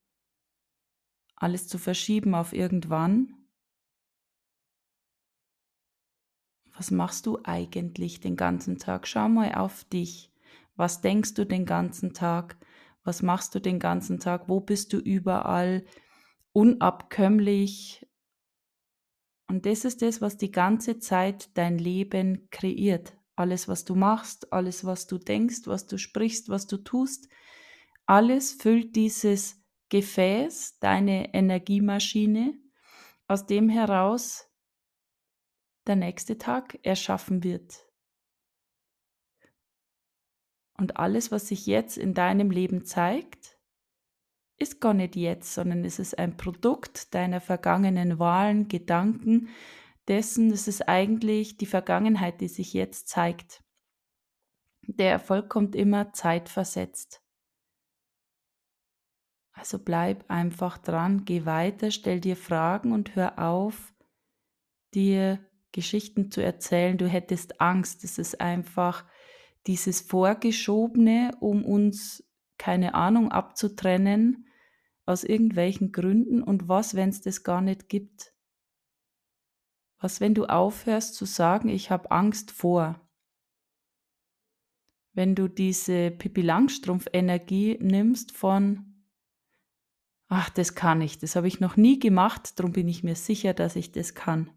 alles 1.36 1.68
zu 1.68 1.78
verschieben 1.78 2.36
auf 2.36 2.54
irgendwann. 2.54 3.41
Was 6.82 6.90
machst 6.90 7.28
du 7.28 7.38
eigentlich 7.44 8.22
den 8.22 8.36
ganzen 8.36 8.80
Tag? 8.80 9.06
Schau 9.06 9.30
mal 9.30 9.54
auf 9.54 9.84
dich. 9.84 10.32
Was 10.76 11.00
denkst 11.00 11.36
du 11.36 11.46
den 11.46 11.68
ganzen 11.68 12.16
Tag? 12.16 12.58
Was 13.04 13.22
machst 13.22 13.54
du 13.54 13.60
den 13.60 13.78
ganzen 13.78 14.20
Tag? 14.20 14.50
Wo 14.50 14.62
bist 14.62 14.92
du 14.92 14.98
überall 14.98 15.86
unabkömmlich? 16.54 18.08
Und 19.48 19.68
das 19.68 19.86
ist 19.86 20.02
das, 20.02 20.22
was 20.22 20.38
die 20.38 20.52
ganze 20.52 20.98
Zeit 20.98 21.56
dein 21.56 21.78
Leben 21.78 22.48
kreiert. 22.50 23.16
Alles, 23.36 23.68
was 23.68 23.86
du 23.86 23.94
machst, 23.94 24.52
alles, 24.52 24.84
was 24.84 25.06
du 25.06 25.20
denkst, 25.20 25.68
was 25.68 25.86
du 25.86 26.00
sprichst, 26.00 26.50
was 26.50 26.66
du 26.66 26.78
tust, 26.78 27.30
alles 28.08 28.54
füllt 28.54 28.96
dieses 28.96 29.62
Gefäß, 29.90 30.80
deine 30.80 31.32
Energiemaschine, 31.36 32.56
aus 33.28 33.46
dem 33.46 33.70
heraus 33.70 34.51
der 35.88 35.96
nächste 35.96 36.38
Tag 36.38 36.80
erschaffen 36.84 37.44
wird. 37.44 37.88
Und 40.78 40.98
alles, 40.98 41.32
was 41.32 41.48
sich 41.48 41.68
jetzt 41.68 41.98
in 41.98 42.14
deinem 42.14 42.50
Leben 42.50 42.86
zeigt, 42.86 43.60
ist 44.58 44.80
gar 44.80 44.94
nicht 44.94 45.16
jetzt, 45.16 45.54
sondern 45.54 45.84
es 45.86 46.00
ist 46.00 46.18
ein 46.18 46.38
Produkt 46.38 47.14
deiner 47.14 47.42
vergangenen 47.42 48.20
Wahlen, 48.20 48.68
Gedanken, 48.68 49.50
dessen, 50.08 50.52
es 50.52 50.68
ist 50.68 50.88
eigentlich 50.88 51.58
die 51.58 51.66
Vergangenheit, 51.66 52.42
die 52.42 52.48
sich 52.48 52.74
jetzt 52.74 53.08
zeigt. 53.08 53.64
Der 54.88 55.12
Erfolg 55.12 55.50
kommt 55.50 55.76
immer 55.76 56.14
zeitversetzt. 56.14 57.24
Also 59.54 59.80
bleib 59.80 60.30
einfach 60.30 60.78
dran, 60.78 61.26
geh 61.26 61.46
weiter, 61.46 61.92
stell 61.92 62.20
dir 62.20 62.36
Fragen 62.36 62.94
und 62.94 63.16
hör 63.16 63.38
auf, 63.40 63.94
dir 64.94 65.40
Geschichten 65.72 66.32
zu 66.32 66.44
erzählen, 66.44 66.98
du 66.98 67.08
hättest 67.08 67.62
Angst. 67.62 68.04
Es 68.04 68.18
ist 68.18 68.42
einfach 68.42 69.06
dieses 69.68 70.02
Vorgeschobene, 70.02 71.32
um 71.40 71.64
uns, 71.64 72.24
keine 72.58 72.94
Ahnung, 72.94 73.32
abzutrennen 73.32 74.48
aus 75.06 75.24
irgendwelchen 75.24 75.92
Gründen. 75.92 76.42
Und 76.44 76.68
was, 76.68 76.96
wenn 76.96 77.10
es 77.10 77.22
das 77.22 77.44
gar 77.44 77.62
nicht 77.62 77.90
gibt? 77.90 78.34
Was, 80.00 80.20
wenn 80.20 80.34
du 80.34 80.46
aufhörst 80.46 81.16
zu 81.16 81.26
sagen, 81.26 81.70
ich 81.70 81.92
habe 81.92 82.12
Angst 82.12 82.52
vor? 82.52 83.00
Wenn 85.14 85.36
du 85.36 85.48
diese 85.48 86.10
Pippi 86.10 86.42
Langstrumpf-Energie 86.42 87.78
nimmst 87.82 88.32
von, 88.32 89.06
ach, 90.28 90.50
das 90.50 90.74
kann 90.74 91.02
ich, 91.02 91.20
das 91.20 91.36
habe 91.36 91.48
ich 91.48 91.60
noch 91.60 91.76
nie 91.76 92.00
gemacht, 92.00 92.58
darum 92.58 92.72
bin 92.72 92.88
ich 92.88 93.04
mir 93.04 93.16
sicher, 93.16 93.54
dass 93.54 93.76
ich 93.76 93.92
das 93.92 94.16
kann. 94.16 94.50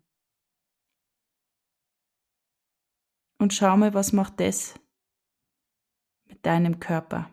Und 3.45 3.53
schau 3.53 3.77
mal, 3.77 3.93
was 3.93 4.15
macht 4.15 4.41
das 4.41 4.73
mit 6.25 6.47
deinem 6.47 6.81
Körper. 6.81 7.29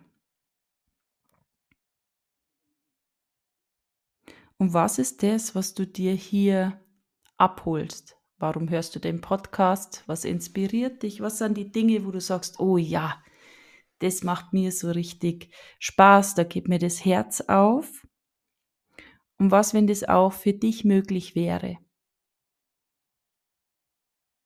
Und 4.58 4.74
was 4.74 5.00
ist 5.00 5.24
das, 5.24 5.56
was 5.56 5.74
du 5.74 5.88
dir 5.88 6.12
hier 6.12 6.82
abholst? 7.38 8.18
Warum 8.40 8.70
hörst 8.70 8.94
du 8.94 9.00
den 9.00 9.22
Podcast? 9.22 10.04
Was 10.06 10.26
inspiriert 10.26 11.02
dich? 11.04 11.22
Was 11.22 11.38
sind 11.38 11.56
die 11.56 11.72
Dinge, 11.72 12.06
wo 12.06 12.12
du 12.12 12.20
sagst, 12.20 12.60
oh 12.60 12.76
ja, 12.76 13.24
das 14.00 14.22
macht 14.22 14.52
mir 14.52 14.74
so 14.74 14.92
richtig 14.92 15.56
Spaß, 15.80 16.36
da 16.36 16.44
geht 16.44 16.68
mir 16.68 16.80
das 16.80 17.06
Herz 17.06 17.40
auf? 17.40 18.06
Und 19.38 19.52
was, 19.52 19.74
wenn 19.74 19.88
das 19.88 20.04
auch 20.04 20.34
für 20.34 20.52
dich 20.52 20.84
möglich 20.84 21.36
wäre? 21.36 21.78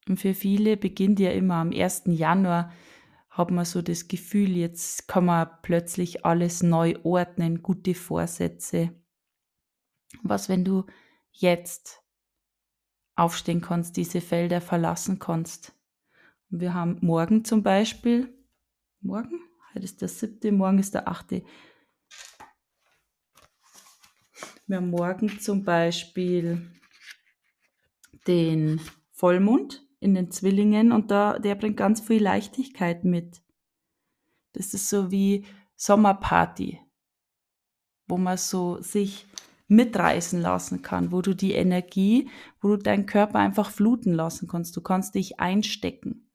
Und 0.07 0.17
für 0.17 0.33
viele 0.33 0.77
beginnt 0.77 1.19
ja 1.19 1.31
immer 1.31 1.55
am 1.55 1.71
1. 1.71 2.03
Januar, 2.05 2.71
hat 3.29 3.51
man 3.51 3.65
so 3.65 3.81
das 3.81 4.07
Gefühl, 4.07 4.55
jetzt 4.55 5.07
kann 5.07 5.25
man 5.25 5.49
plötzlich 5.61 6.25
alles 6.25 6.63
neu 6.63 6.95
ordnen, 7.03 7.63
gute 7.63 7.93
Vorsätze. 7.93 8.91
Was, 10.23 10.47
wenn 10.47 10.63
du 10.63 10.85
jetzt 11.31 12.01
aufstehen 13.15 13.59
kannst, 13.59 13.97
diese 13.97 14.21
Felder 14.21 14.61
verlassen 14.61 15.19
kannst? 15.19 15.73
Wir 16.49 16.73
haben 16.73 16.97
morgen 17.01 17.43
zum 17.43 17.61
Beispiel, 17.61 18.33
morgen? 19.01 19.41
Heute 19.73 19.83
ist 19.83 20.01
der 20.01 20.07
siebte, 20.07 20.53
morgen 20.53 20.79
ist 20.79 20.93
der 20.93 21.09
achte. 21.09 21.43
Wir 24.67 24.77
haben 24.77 24.89
morgen 24.89 25.39
zum 25.41 25.65
Beispiel 25.65 26.71
den 28.27 28.79
Vollmond 29.11 29.84
in 30.05 30.13
den 30.13 30.31
Zwillingen 30.31 30.91
und 30.91 31.09
da, 31.09 31.39
der 31.39 31.55
bringt 31.55 31.77
ganz 31.77 31.99
viel 31.99 32.21
Leichtigkeit 32.21 33.03
mit. 33.03 33.41
Das 34.53 34.73
ist 34.73 34.87
so 34.87 35.11
wie 35.11 35.45
Sommerparty, 35.75 36.79
wo 38.07 38.17
man 38.17 38.37
so 38.37 38.79
sich 38.81 39.25
mitreißen 39.67 40.39
lassen 40.39 40.83
kann, 40.83 41.11
wo 41.11 41.23
du 41.23 41.33
die 41.33 41.53
Energie, 41.53 42.29
wo 42.61 42.69
du 42.69 42.77
deinen 42.77 43.07
Körper 43.07 43.39
einfach 43.39 43.71
fluten 43.71 44.13
lassen 44.13 44.47
kannst. 44.47 44.77
Du 44.77 44.81
kannst 44.81 45.15
dich 45.15 45.39
einstecken. 45.39 46.29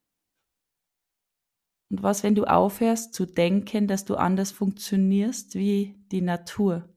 Und 1.91 2.03
was, 2.03 2.25
wenn 2.25 2.35
du 2.35 2.45
aufhörst 2.45 3.15
zu 3.15 3.25
denken, 3.25 3.87
dass 3.87 4.05
du 4.05 4.17
anders 4.17 4.51
funktionierst 4.51 5.55
wie 5.55 5.97
die 6.11 6.23
Natur? 6.23 6.90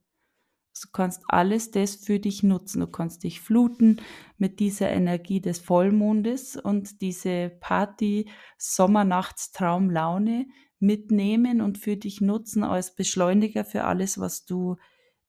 Du 0.81 0.89
kannst 0.91 1.23
alles 1.27 1.71
das 1.71 1.95
für 1.95 2.19
dich 2.19 2.43
nutzen. 2.43 2.79
Du 2.79 2.87
kannst 2.87 3.23
dich 3.23 3.41
fluten 3.41 4.01
mit 4.37 4.59
dieser 4.59 4.89
Energie 4.89 5.39
des 5.39 5.59
Vollmondes 5.59 6.55
und 6.55 7.01
diese 7.01 7.49
Party 7.59 8.29
Sommernachtstraumlaune 8.57 10.47
mitnehmen 10.79 11.61
und 11.61 11.77
für 11.77 11.95
dich 11.95 12.21
nutzen 12.21 12.63
als 12.63 12.95
Beschleuniger 12.95 13.63
für 13.65 13.83
alles, 13.85 14.19
was 14.19 14.45
du 14.45 14.75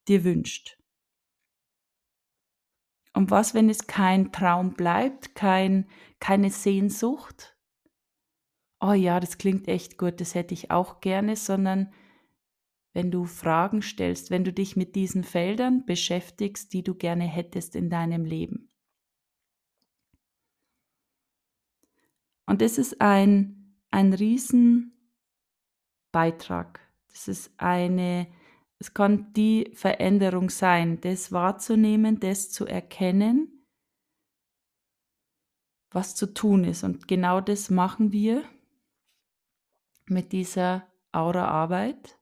dir 0.07 0.23
wünschst. 0.23 0.77
Und 3.13 3.31
was, 3.31 3.53
wenn 3.53 3.69
es 3.69 3.87
kein 3.87 4.33
Traum 4.33 4.73
bleibt, 4.73 5.35
kein, 5.35 5.87
keine 6.19 6.49
Sehnsucht? 6.49 7.55
Oh 8.81 8.91
ja, 8.91 9.21
das 9.21 9.37
klingt 9.37 9.69
echt 9.69 9.97
gut, 9.97 10.19
das 10.19 10.35
hätte 10.35 10.53
ich 10.53 10.69
auch 10.69 10.99
gerne, 10.99 11.37
sondern 11.37 11.93
wenn 12.95 13.11
du 13.11 13.25
Fragen 13.25 13.81
stellst, 13.81 14.31
wenn 14.31 14.45
du 14.45 14.53
dich 14.53 14.77
mit 14.77 14.95
diesen 14.95 15.25
Feldern 15.25 15.85
beschäftigst, 15.85 16.71
die 16.71 16.81
du 16.81 16.95
gerne 16.95 17.25
hättest 17.25 17.75
in 17.75 17.89
deinem 17.89 18.23
Leben. 18.23 18.71
Und 22.45 22.61
das 22.61 22.77
ist 22.77 23.01
ein, 23.01 23.75
ein 23.91 24.13
Riesenbeitrag. 24.13 26.79
Das 27.09 27.27
ist 27.27 27.51
eine, 27.57 28.27
es 28.79 28.93
kann 28.93 29.33
die 29.33 29.69
Veränderung 29.73 30.49
sein, 30.49 31.01
das 31.01 31.33
wahrzunehmen, 31.33 32.21
das 32.21 32.49
zu 32.49 32.65
erkennen, 32.65 33.67
was 35.91 36.15
zu 36.15 36.33
tun 36.33 36.63
ist. 36.63 36.85
Und 36.85 37.09
genau 37.09 37.41
das 37.41 37.69
machen 37.69 38.13
wir 38.13 38.45
mit 40.05 40.31
dieser 40.31 40.87
Aura-Arbeit. 41.11 42.17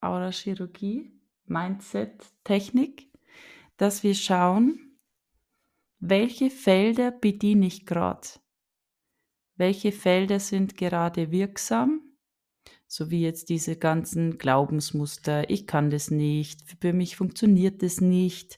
Aura-Chirurgie, 0.00 1.12
Mindset-Technik, 1.46 3.10
dass 3.76 4.02
wir 4.02 4.14
schauen, 4.14 4.98
welche 6.00 6.50
Felder 6.50 7.10
bediene 7.10 7.66
ich 7.66 7.86
gerade? 7.86 8.28
Welche 9.56 9.90
Felder 9.90 10.38
sind 10.38 10.76
gerade 10.76 11.32
wirksam? 11.32 12.02
So 12.86 13.10
wie 13.10 13.22
jetzt 13.22 13.48
diese 13.48 13.76
ganzen 13.76 14.38
Glaubensmuster, 14.38 15.50
ich 15.50 15.66
kann 15.66 15.90
das 15.90 16.10
nicht, 16.10 16.62
für 16.80 16.92
mich 16.92 17.16
funktioniert 17.16 17.82
das 17.82 18.00
nicht. 18.00 18.56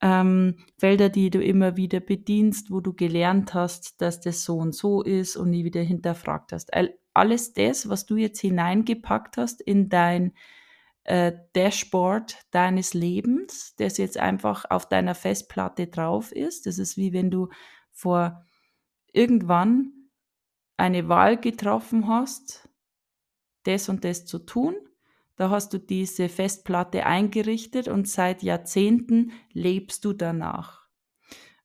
Ähm, 0.00 0.56
Felder, 0.78 1.10
die 1.10 1.28
du 1.28 1.42
immer 1.42 1.76
wieder 1.76 2.00
bedienst, 2.00 2.70
wo 2.70 2.80
du 2.80 2.94
gelernt 2.94 3.52
hast, 3.52 4.00
dass 4.00 4.20
das 4.20 4.44
so 4.44 4.56
und 4.56 4.74
so 4.74 5.02
ist 5.02 5.36
und 5.36 5.50
nie 5.50 5.64
wieder 5.64 5.82
hinterfragt 5.82 6.52
hast. 6.52 6.70
Alles 7.12 7.52
das, 7.52 7.88
was 7.88 8.06
du 8.06 8.16
jetzt 8.16 8.40
hineingepackt 8.40 9.36
hast 9.36 9.60
in 9.60 9.90
dein 9.90 10.32
äh, 11.04 11.32
Dashboard 11.54 12.36
deines 12.50 12.94
Lebens, 12.94 13.74
das 13.76 13.98
jetzt 13.98 14.18
einfach 14.18 14.64
auf 14.70 14.88
deiner 14.88 15.14
Festplatte 15.14 15.86
drauf 15.86 16.32
ist. 16.32 16.66
Das 16.66 16.78
ist 16.78 16.96
wie 16.96 17.12
wenn 17.12 17.30
du 17.30 17.48
vor 17.90 18.44
irgendwann 19.12 19.92
eine 20.76 21.08
Wahl 21.08 21.36
getroffen 21.36 22.08
hast, 22.08 22.68
das 23.64 23.88
und 23.88 24.04
das 24.04 24.24
zu 24.24 24.38
tun. 24.38 24.74
Da 25.36 25.50
hast 25.50 25.72
du 25.72 25.78
diese 25.78 26.28
Festplatte 26.28 27.06
eingerichtet 27.06 27.88
und 27.88 28.08
seit 28.08 28.42
Jahrzehnten 28.42 29.32
lebst 29.52 30.04
du 30.04 30.12
danach. 30.12 30.86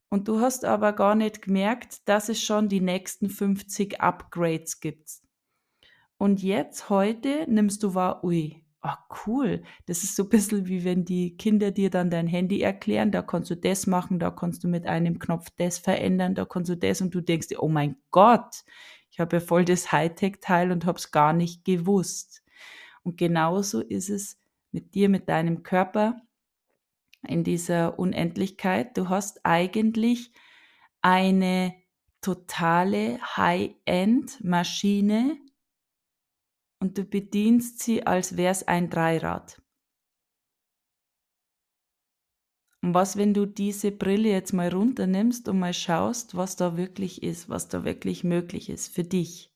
Und 0.09 0.27
du 0.27 0.39
hast 0.39 0.63
aber 0.63 0.93
gar 0.93 1.15
nicht 1.15 1.41
gemerkt, 1.41 2.07
dass 2.07 2.29
es 2.29 2.41
schon 2.41 2.69
die 2.69 2.79
nächsten 2.79 3.29
50 3.29 3.99
Upgrades 3.99 4.79
gibt. 4.79 5.21
Und 6.17 6.41
jetzt, 6.41 6.89
heute, 6.89 7.45
nimmst 7.49 7.83
du 7.83 7.95
wahr, 7.95 8.23
ui, 8.23 8.64
ah, 8.85 8.99
cool. 9.25 9.63
Das 9.87 10.03
ist 10.03 10.15
so 10.15 10.23
ein 10.23 10.29
bisschen 10.29 10.67
wie 10.67 10.85
wenn 10.85 11.05
die 11.05 11.37
Kinder 11.37 11.71
dir 11.71 11.89
dann 11.89 12.09
dein 12.09 12.27
Handy 12.27 12.61
erklären, 12.61 13.11
da 13.11 13.21
kannst 13.21 13.49
du 13.49 13.55
das 13.55 13.87
machen, 13.87 14.19
da 14.19 14.31
kannst 14.31 14.63
du 14.63 14.67
mit 14.67 14.85
einem 14.85 15.19
Knopf 15.19 15.49
das 15.57 15.79
verändern, 15.79 16.35
da 16.35 16.45
kannst 16.45 16.69
du 16.69 16.77
das 16.77 17.01
und 17.01 17.13
du 17.13 17.21
denkst 17.21 17.47
dir, 17.47 17.63
oh 17.63 17.67
mein 17.67 17.97
Gott, 18.11 18.63
ich 19.09 19.19
habe 19.19 19.37
ja 19.37 19.39
voll 19.39 19.65
das 19.65 19.91
Hightech-Teil 19.91 20.71
und 20.71 20.85
habe 20.85 20.99
es 20.99 21.11
gar 21.11 21.33
nicht 21.33 21.65
gewusst. 21.65 22.43
Und 23.03 23.17
genauso 23.17 23.81
ist 23.81 24.09
es 24.09 24.39
mit 24.71 24.93
dir, 24.93 25.09
mit 25.09 25.29
deinem 25.29 25.63
Körper 25.63 26.21
in 27.27 27.43
dieser 27.43 27.97
Unendlichkeit. 27.97 28.95
Du 28.97 29.09
hast 29.09 29.45
eigentlich 29.45 30.31
eine 31.01 31.73
totale 32.21 33.19
High-End-Maschine, 33.37 35.37
und 36.79 36.97
du 36.97 37.03
bedienst 37.03 37.81
sie, 37.81 38.05
als 38.05 38.37
wäre 38.37 38.51
es 38.51 38.67
ein 38.67 38.89
Dreirad. 38.89 39.61
Und 42.81 42.93
was, 42.93 43.17
wenn 43.17 43.33
du 43.33 43.47
diese 43.47 43.91
Brille 43.91 44.29
jetzt 44.29 44.53
mal 44.53 44.69
runternimmst 44.71 45.49
und 45.49 45.57
mal 45.57 45.73
schaust, 45.73 46.35
was 46.35 46.55
da 46.55 46.77
wirklich 46.77 47.23
ist, 47.23 47.49
was 47.49 47.67
da 47.67 47.83
wirklich 47.83 48.23
möglich 48.23 48.69
ist 48.69 48.93
für 48.93 49.03
dich, 49.03 49.51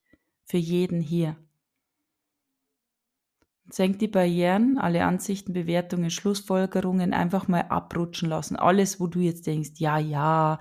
für 0.46 0.58
jeden 0.58 1.00
hier. 1.00 1.38
Senk 3.70 4.00
die 4.00 4.08
Barrieren, 4.08 4.80
alle 4.80 5.06
Ansichten, 5.06 5.54
Bewertungen, 5.54 6.10
Schlussfolgerungen 6.10 7.14
einfach 7.14 7.48
mal 7.48 7.62
abrutschen 7.70 8.30
lassen. 8.30 8.56
Alles, 8.56 9.00
wo 9.00 9.06
du 9.06 9.20
jetzt 9.20 9.46
denkst, 9.46 9.74
ja, 9.76 10.00
ja, 10.00 10.58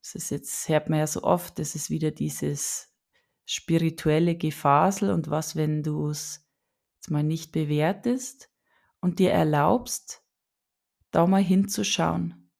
das 0.00 0.14
ist 0.14 0.30
jetzt, 0.30 0.68
hört 0.70 0.88
man 0.88 1.00
ja 1.00 1.06
so 1.06 1.22
oft, 1.22 1.58
das 1.58 1.74
ist 1.74 1.90
wieder 1.90 2.10
dieses 2.10 2.91
spirituelle 3.52 4.34
Gefasel 4.34 5.10
und 5.10 5.28
was, 5.28 5.56
wenn 5.56 5.82
du 5.82 6.08
es 6.08 6.48
jetzt 6.96 7.10
mal 7.10 7.22
nicht 7.22 7.52
bewertest 7.52 8.50
und 9.00 9.18
dir 9.18 9.30
erlaubst, 9.30 10.24
da 11.10 11.26
mal 11.26 11.42
hinzuschauen, 11.42 12.50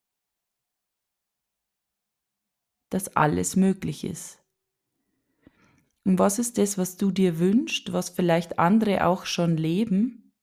dass 2.91 3.17
alles 3.17 3.57
möglich 3.57 4.05
ist. 4.05 4.45
Und 6.05 6.19
was 6.19 6.39
ist 6.39 6.59
das, 6.59 6.77
was 6.77 6.99
du 6.99 7.11
dir 7.11 7.39
wünschst, 7.39 7.95
was 7.95 8.11
vielleicht 8.11 8.59
andere 8.59 9.07
auch 9.07 9.25
schon 9.25 9.57
leben? 9.57 10.35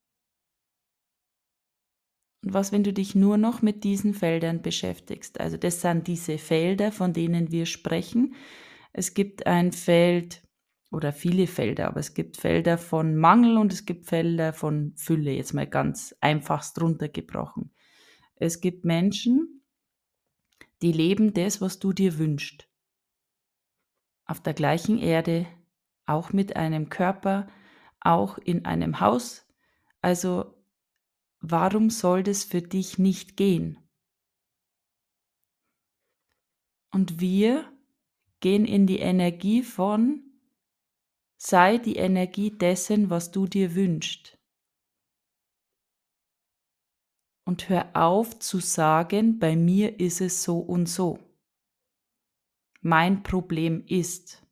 Und 2.44 2.56
was, 2.56 2.72
wenn 2.72 2.84
du 2.84 2.92
dich 2.92 3.14
nur 3.14 3.38
noch 3.38 3.62
mit 3.62 3.84
diesen 3.84 4.16
Feldern 4.16 4.64
beschäftigst? 4.64 5.40
Also 5.40 5.58
das 5.58 5.82
sind 5.82 6.08
diese 6.08 6.40
Felder, 6.40 6.92
von 6.92 7.14
denen 7.14 7.52
wir 7.52 7.68
sprechen. 7.68 8.34
Es 8.92 9.14
gibt 9.14 9.48
ein 9.48 9.72
Feld 9.72 10.44
oder 10.92 11.14
viele 11.14 11.48
Felder, 11.48 11.88
aber 11.88 12.00
es 12.00 12.14
gibt 12.14 12.38
Felder 12.38 12.78
von 12.78 13.16
Mangel 13.16 13.58
und 13.58 13.72
es 13.72 13.86
gibt 13.86 14.08
Felder 14.08 14.54
von 14.54 14.94
Fülle, 14.96 15.32
jetzt 15.32 15.54
mal 15.54 15.68
ganz 15.68 16.16
einfachst 16.20 16.82
runtergebrochen. 16.82 17.74
Es 18.36 18.62
gibt 18.62 18.86
Menschen, 18.86 19.64
die 20.82 20.92
leben 20.92 21.34
das, 21.34 21.62
was 21.62 21.80
du 21.80 21.94
dir 21.94 22.18
wünschst 22.18 22.70
auf 24.30 24.42
der 24.42 24.54
gleichen 24.54 25.00
Erde, 25.00 25.48
auch 26.06 26.32
mit 26.34 26.56
einem 26.56 26.90
Körper, 26.90 27.48
auch 28.00 28.38
in 28.38 28.64
einem 28.66 29.00
Haus. 29.00 29.48
Also 30.02 30.56
warum 31.40 31.90
soll 31.90 32.22
das 32.22 32.44
für 32.44 32.62
dich 32.62 33.00
nicht 33.00 33.38
gehen? 33.38 33.80
Und 36.92 37.20
wir 37.20 37.72
gehen 38.40 38.66
in 38.66 38.88
die 38.88 39.00
Energie 39.00 39.64
von, 39.64 40.24
sei 41.38 41.78
die 41.78 41.96
Energie 41.96 42.52
dessen, 42.52 43.10
was 43.10 43.32
du 43.32 43.48
dir 43.48 43.76
wünschst. 43.76 44.38
Und 47.46 47.70
hör 47.70 47.96
auf 47.96 48.38
zu 48.40 48.60
sagen, 48.60 49.40
bei 49.40 49.56
mir 49.56 50.00
ist 50.00 50.22
es 50.22 50.44
so 50.44 50.60
und 50.60 50.88
so 50.88 51.20
mein 52.82 53.24
Problem 53.24 53.84
ist. 53.88 54.46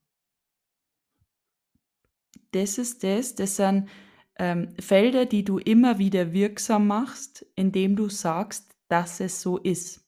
Das 2.52 2.78
ist 2.78 3.04
das, 3.04 3.36
das 3.36 3.58
sind 3.58 3.90
ähm, 4.38 4.74
Felder, 4.80 5.26
die 5.26 5.44
du 5.44 5.58
immer 5.60 5.98
wieder 6.00 6.34
wirksam 6.34 6.88
machst, 6.88 7.46
indem 7.56 7.96
du 7.96 8.10
sagst, 8.10 8.76
dass 8.88 9.20
es 9.20 9.42
so 9.42 9.58
ist. 9.58 10.07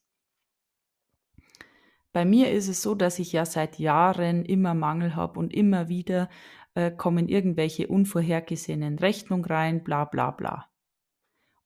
Bei 2.12 2.24
mir 2.24 2.50
ist 2.50 2.68
es 2.68 2.82
so, 2.82 2.94
dass 2.94 3.18
ich 3.18 3.32
ja 3.32 3.44
seit 3.44 3.78
Jahren 3.78 4.44
immer 4.44 4.74
Mangel 4.74 5.14
habe 5.14 5.38
und 5.38 5.54
immer 5.54 5.88
wieder 5.88 6.28
äh, 6.74 6.90
kommen 6.90 7.28
irgendwelche 7.28 7.86
unvorhergesehenen 7.88 8.98
Rechnungen 8.98 9.44
rein, 9.44 9.84
bla 9.84 10.04
bla 10.04 10.30
bla. 10.30 10.70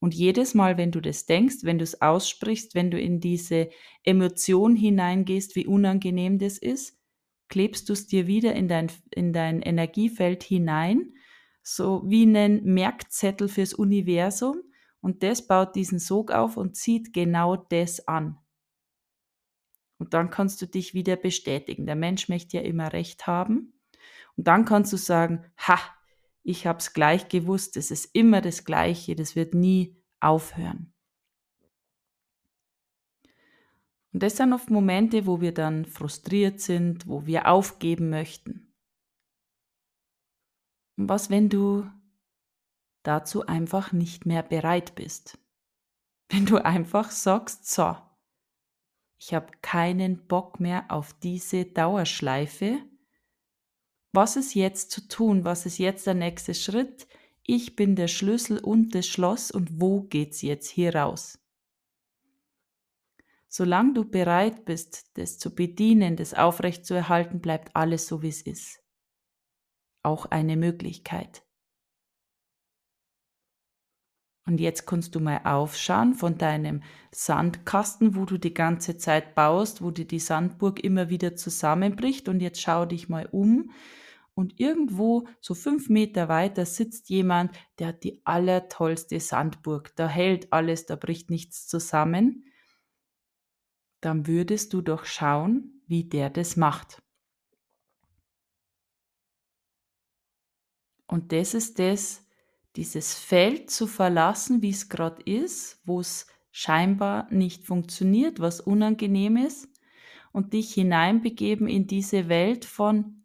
Und 0.01 0.15
jedes 0.15 0.53
Mal, 0.53 0.77
wenn 0.77 0.91
du 0.91 1.01
das 1.01 1.25
denkst, 1.25 1.59
wenn 1.63 1.79
du 1.79 1.85
es 1.85 2.03
aussprichst, 2.03 2.75
wenn 2.75 2.91
du 2.91 3.01
in 3.01 3.21
diese 3.21 3.71
Emotion 4.03 4.77
hineingehst, 4.77 5.57
wie 5.57 5.67
unangenehm 5.67 6.39
das 6.39 6.59
ist, 6.59 6.99
klebst 7.49 7.89
du 7.89 7.95
es 7.95 8.07
dir 8.07 8.27
wieder 8.27 8.55
in 8.55 8.69
dein, 8.69 8.91
in 9.11 9.33
dein 9.33 9.63
Energiefeld 9.63 10.43
hinein, 10.43 11.15
so 11.63 12.03
wie 12.05 12.25
einen 12.25 12.65
Merkzettel 12.65 13.49
fürs 13.49 13.73
Universum. 13.73 14.61
Und 15.01 15.23
das 15.23 15.47
baut 15.47 15.75
diesen 15.75 15.99
Sog 15.99 16.33
auf 16.33 16.59
und 16.59 16.77
zieht 16.77 17.15
genau 17.15 17.57
das 17.57 18.07
an. 18.07 18.37
Und 20.05 20.13
dann 20.13 20.29
kannst 20.29 20.61
du 20.61 20.67
dich 20.67 20.93
wieder 20.93 21.17
bestätigen. 21.17 21.87
Der 21.87 21.97
Mensch 21.97 22.29
möchte 22.29 22.59
ja 22.59 22.63
immer 22.63 22.93
recht 22.93 23.27
haben. 23.27 23.73
Und 24.37 24.47
dann 24.47 24.67
kannst 24.67 24.93
du 24.93 24.99
sagen, 24.99 25.47
ha, 25.57 25.79
ich 26.43 26.67
habe 26.67 26.79
es 26.79 26.93
gleich 26.93 27.29
gewusst, 27.29 27.79
es 27.79 27.91
ist 27.91 28.15
immer 28.15 28.43
das 28.43 28.67
Gleiche, 28.67 29.17
das 29.17 29.35
wird 29.35 29.55
nie 29.55 29.97
aufhören. 30.21 30.93
Und 34.13 34.23
das 34.23 34.37
sind 34.37 34.53
oft 34.53 34.69
Momente, 34.69 35.27
wo 35.27 35.41
wir 35.41 35.55
dann 35.55 35.87
frustriert 35.87 36.61
sind, 36.61 37.07
wo 37.07 37.25
wir 37.25 37.49
aufgeben 37.49 38.11
möchten. 38.11 38.75
Und 40.99 41.09
was, 41.09 41.31
wenn 41.31 41.49
du 41.49 41.91
dazu 43.05 43.47
einfach 43.47 43.93
nicht 43.93 44.27
mehr 44.27 44.43
bereit 44.43 44.95
bist? 44.97 45.39
Wenn 46.29 46.45
du 46.45 46.63
einfach 46.63 47.11
sagst, 47.11 47.71
so, 47.73 47.97
ich 49.19 49.35
habe 49.35 49.53
keinen 49.63 50.27
Bock 50.27 50.61
mehr 50.61 50.87
auf 50.91 51.15
diese 51.15 51.65
Dauerschleife, 51.65 52.81
was 54.15 54.37
ist 54.37 54.55
jetzt 54.55 54.93
zu 54.93 55.09
tun? 55.09 55.45
Was 55.45 55.67
ist 55.67 55.79
jetzt 55.79 56.07
der 56.07 56.15
nächste 56.15 56.55
Schritt? 56.55 57.09
Ich 57.43 57.75
bin 57.75 57.97
der 57.97 58.07
Schlüssel 58.07 58.61
und 58.61 58.95
das 58.95 59.09
Schloss 59.09 59.51
und 59.51 59.81
wo 59.81 60.03
geht's 60.03 60.41
jetzt 60.41 60.69
hier 60.71 60.95
raus? 60.95 61.41
Solange 63.49 63.95
du 63.95 64.05
bereit 64.05 64.65
bist, 64.65 65.19
das 65.19 65.39
zu 65.39 65.53
bedienen, 65.53 66.15
das 66.15 66.33
aufrechtzuerhalten, 66.33 67.41
bleibt 67.41 67.75
alles 67.75 68.07
so, 68.07 68.23
wie 68.23 68.29
es 68.29 68.43
ist. 68.43 68.85
Auch 70.05 70.27
eine 70.27 70.57
Möglichkeit. 70.57 71.44
Und 74.47 74.61
jetzt 74.61 74.87
kannst 74.87 75.15
du 75.15 75.21
mal 75.21 75.41
aufschauen 75.45 76.15
von 76.15 76.37
deinem 76.37 76.83
Sandkasten, 77.13 78.15
wo 78.15 78.27
du 78.27 78.39
die 78.39 78.53
ganze 78.53 78.99
Zeit 78.99 79.35
baust, 79.35 79.81
wo 79.83 79.91
dir 79.91 80.07
die 80.07 80.19
Sandburg 80.19 80.81
immer 80.85 81.09
wieder 81.09 81.35
zusammenbricht. 81.35 82.29
Und 82.29 82.41
jetzt 82.41 82.61
schau 82.61 82.85
dich 82.85 83.09
mal 83.09 83.27
um 83.33 83.71
und 84.35 84.59
irgendwo 84.59 85.29
so 85.41 85.55
fünf 85.55 85.89
Meter 85.89 86.29
weiter 86.29 86.67
sitzt 86.67 87.09
jemand, 87.09 87.57
der 87.79 87.89
hat 87.89 88.03
die 88.03 88.21
allertollste 88.25 89.21
Sandburg, 89.21 89.95
da 89.97 90.09
hält 90.09 90.53
alles, 90.53 90.87
da 90.87 90.97
bricht 90.97 91.31
nichts 91.31 91.69
zusammen, 91.69 92.45
dann 94.01 94.27
würdest 94.27 94.73
du 94.73 94.83
doch 94.83 95.05
schauen, 95.05 95.83
wie 95.87 96.05
der 96.05 96.31
das 96.31 96.57
macht. 96.57 97.01
Und 101.07 101.31
das 101.31 101.55
ist 101.55 101.79
das, 101.79 102.24
dieses 102.77 103.15
Feld 103.15 103.71
zu 103.71 103.87
verlassen, 103.87 104.63
wie 104.63 104.71
es 104.71 104.89
gerade 104.89 105.23
ist, 105.23 105.81
wo 105.85 106.01
es 106.01 106.27
scheinbar 106.51 107.29
nicht 107.33 107.65
funktioniert, 107.65 108.41
was 108.41 108.61
unangenehm 108.61 109.37
ist, 109.37 109.69
und 110.33 110.53
dich 110.53 110.75
hineinbegeben 110.75 111.69
in 111.69 111.87
diese 111.87 112.29
Welt 112.29 112.65
von 112.65 113.25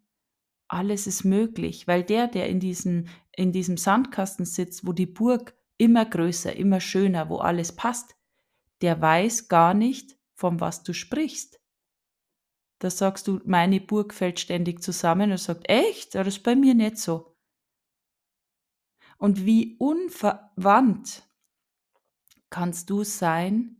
alles 0.68 1.08
ist 1.08 1.24
möglich, 1.24 1.88
weil 1.88 2.04
der, 2.04 2.28
der 2.28 2.48
in 2.48 2.60
diesem, 2.60 3.06
in 3.34 3.50
diesem 3.50 3.76
Sandkasten 3.76 4.44
sitzt, 4.44 4.86
wo 4.86 4.92
die 4.92 5.06
Burg 5.06 5.54
immer 5.78 6.04
größer, 6.04 6.54
immer 6.54 6.80
schöner, 6.80 7.28
wo 7.28 7.38
alles 7.38 7.72
passt, 7.72 8.14
der 8.80 9.00
weiß 9.00 9.48
gar 9.48 9.74
nicht, 9.74 10.16
von 10.34 10.60
was 10.60 10.84
du 10.84 10.92
sprichst. 10.92 11.60
Da 12.78 12.88
sagst 12.90 13.26
du, 13.26 13.40
meine 13.44 13.80
Burg 13.80 14.14
fällt 14.14 14.38
ständig 14.38 14.82
zusammen 14.82 15.32
und 15.32 15.38
sagt, 15.38 15.68
echt? 15.68 16.14
Das 16.14 16.26
ist 16.26 16.42
bei 16.42 16.54
mir 16.54 16.74
nicht 16.74 16.98
so. 16.98 17.29
Und 19.20 19.44
wie 19.44 19.76
unverwandt 19.78 21.28
kannst 22.48 22.88
du 22.88 23.04
sein 23.04 23.76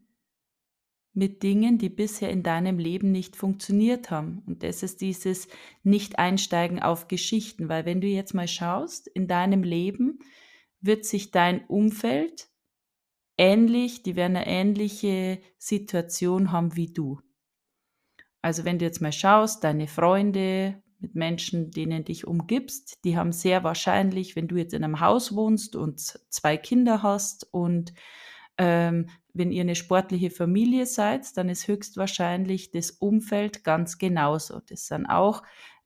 mit 1.15 1.43
Dingen, 1.43 1.79
die 1.79 1.89
bisher 1.89 2.31
in 2.31 2.43
deinem 2.43 2.79
Leben 2.79 3.11
nicht 3.11 3.37
funktioniert 3.37 4.11
haben. 4.11 4.43
Und 4.47 4.63
das 4.63 4.83
ist 4.83 5.01
dieses 5.01 5.49
Nicht-Einsteigen 5.83 6.79
auf 6.79 7.09
Geschichten, 7.09 7.71
weil 7.71 7.87
wenn 7.87 8.03
du 8.03 8.07
jetzt 8.07 8.35
mal 8.35 8.49
schaust, 8.49 9.09
in 9.09 9.29
deinem 9.29 9.63
Leben 9.63 10.19
wird 10.83 11.07
sich 11.07 11.31
dein 11.31 11.65
Umfeld 11.69 12.51
ähnlich, 13.39 14.03
die 14.03 14.17
werden 14.17 14.37
eine 14.37 14.47
ähnliche 14.47 15.41
Situation 15.57 16.53
haben 16.53 16.77
wie 16.77 16.93
du. 16.93 17.19
Also 18.43 18.67
wenn 18.67 18.79
du 18.79 18.85
jetzt 18.85 19.01
mal 19.01 19.11
schaust, 19.11 19.65
deine 19.65 19.89
Freunde 19.89 20.83
mit 21.01 21.15
Menschen, 21.15 21.71
denen 21.71 22.05
dich 22.05 22.27
umgibst, 22.27 23.05
die 23.05 23.17
haben 23.17 23.33
sehr 23.33 23.65
wahrscheinlich, 23.65 24.37
wenn 24.37 24.49
du 24.49 24.57
jetzt 24.57 24.75
in 24.75 24.85
einem 24.85 25.01
Haus 25.01 25.35
wohnst 25.35 25.77
und 25.77 26.01
zwei 26.01 26.57
Kinder 26.57 27.03
hast 27.03 27.47
und 27.53 27.93
ähm, 28.59 29.09
wenn 29.33 29.53
ihr 29.53 29.63
eine 29.63 29.75
sportliche 29.75 30.31
Familie 30.31 30.87
seid, 30.87 31.37
dann 31.37 31.49
ist 31.49 31.69
höchstwahrscheinlich 31.69 32.73
das 32.73 32.91
Umfeld 32.91 33.65
ganz 33.65 33.99
genauso. 33.99 34.61
Das 34.69 34.87
sind 34.87 35.07
auch 35.07 35.43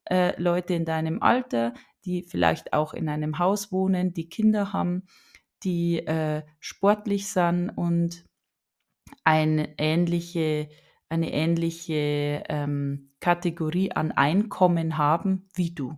äh, 0.06 0.40
Leute 0.40 0.74
in 0.74 0.84
deinem 0.84 1.22
Alter, 1.22 1.74
die 2.04 2.22
vielleicht 2.22 2.72
auch 2.72 2.94
in 2.94 3.08
einem 3.08 3.38
Haus 3.38 3.70
wohnen, 3.72 4.12
die 4.12 4.28
Kinder 4.28 4.72
haben, 4.72 5.06
die 5.62 5.98
äh, 6.06 6.42
sportlich 6.60 7.28
sind 7.28 7.70
und 7.70 8.24
eine 9.24 9.74
ähnliche, 9.78 10.68
eine 11.08 11.32
ähnliche 11.32 12.44
ähm, 12.48 13.13
Kategorie 13.24 13.90
an 13.90 14.12
Einkommen 14.12 14.98
haben 14.98 15.48
wie 15.54 15.70
du. 15.74 15.96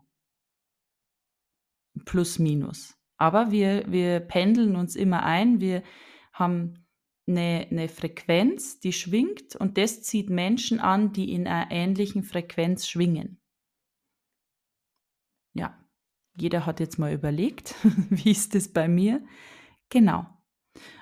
Plus, 2.04 2.38
minus. 2.38 2.96
Aber 3.16 3.50
wir, 3.50 3.90
wir 3.90 4.20
pendeln 4.20 4.76
uns 4.76 4.94
immer 4.94 5.24
ein, 5.24 5.60
wir 5.60 5.82
haben 6.32 6.86
eine, 7.26 7.66
eine 7.68 7.88
Frequenz, 7.88 8.78
die 8.78 8.92
schwingt 8.92 9.56
und 9.56 9.76
das 9.76 10.02
zieht 10.02 10.30
Menschen 10.30 10.78
an, 10.78 11.12
die 11.12 11.32
in 11.32 11.48
einer 11.48 11.72
ähnlichen 11.72 12.22
Frequenz 12.22 12.86
schwingen. 12.86 13.40
Ja, 15.52 15.84
jeder 16.36 16.64
hat 16.64 16.78
jetzt 16.78 17.00
mal 17.00 17.12
überlegt, 17.12 17.74
wie 18.10 18.30
ist 18.30 18.54
das 18.54 18.72
bei 18.72 18.86
mir? 18.86 19.26
Genau. 19.88 20.26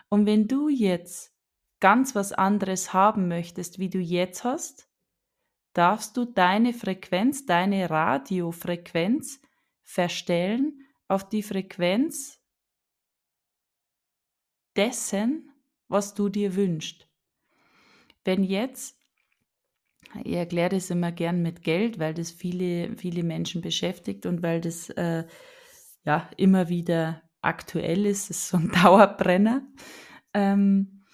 Und 0.09 0.25
wenn 0.25 0.49
du 0.49 0.71
jetzt 0.71 1.37
ganz 1.81 2.15
was 2.15 2.33
anderes 2.33 2.95
haben 2.95 3.29
möchtest, 3.29 3.79
wie 3.79 3.91
du 3.91 3.99
jetzt 3.99 4.43
hast, 4.43 4.89
darfst 5.75 6.17
du 6.17 6.25
deine 6.25 6.73
Frequenz, 6.73 7.45
deine 7.45 7.91
Radiofrequenz 7.91 9.41
verstellen 9.83 10.87
auf 11.09 11.29
die 11.29 11.43
Frequenz 11.43 12.41
dessen, 14.77 15.51
was 15.89 16.15
du 16.15 16.29
dir 16.29 16.57
wünschst. 16.57 17.09
Wenn 18.25 18.43
jetzt, 18.43 18.99
ich 20.25 20.35
erkläre 20.35 20.71
das 20.71 20.91
immer 20.91 21.13
gern 21.13 21.43
mit 21.43 21.63
Geld, 21.63 21.99
weil 21.99 22.15
das 22.15 22.31
viele, 22.31 22.97
viele 22.97 23.23
Menschen 23.23 23.61
beschäftigt 23.61 24.27
und 24.27 24.43
weil 24.43 24.61
das 24.61 24.89
äh, 24.91 25.27
ja 26.05 26.31
immer 26.37 26.69
wieder 26.69 27.23
aktuell 27.43 28.07
ist, 28.07 28.31
das 28.31 28.39
ist 28.39 28.49
so 28.49 28.57
ein 28.57 28.71
Dauerbrenner. 28.83 29.67
Ähm, 30.33 31.05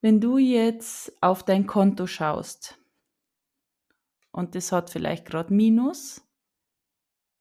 wenn 0.00 0.20
du 0.20 0.38
jetzt 0.38 1.12
auf 1.22 1.44
dein 1.44 1.66
Konto 1.66 2.06
schaust 2.06 2.78
und 4.38 4.54
das 4.54 4.70
hat 4.70 4.88
vielleicht 4.88 5.24
gerade 5.24 5.52
Minus, 5.52 6.22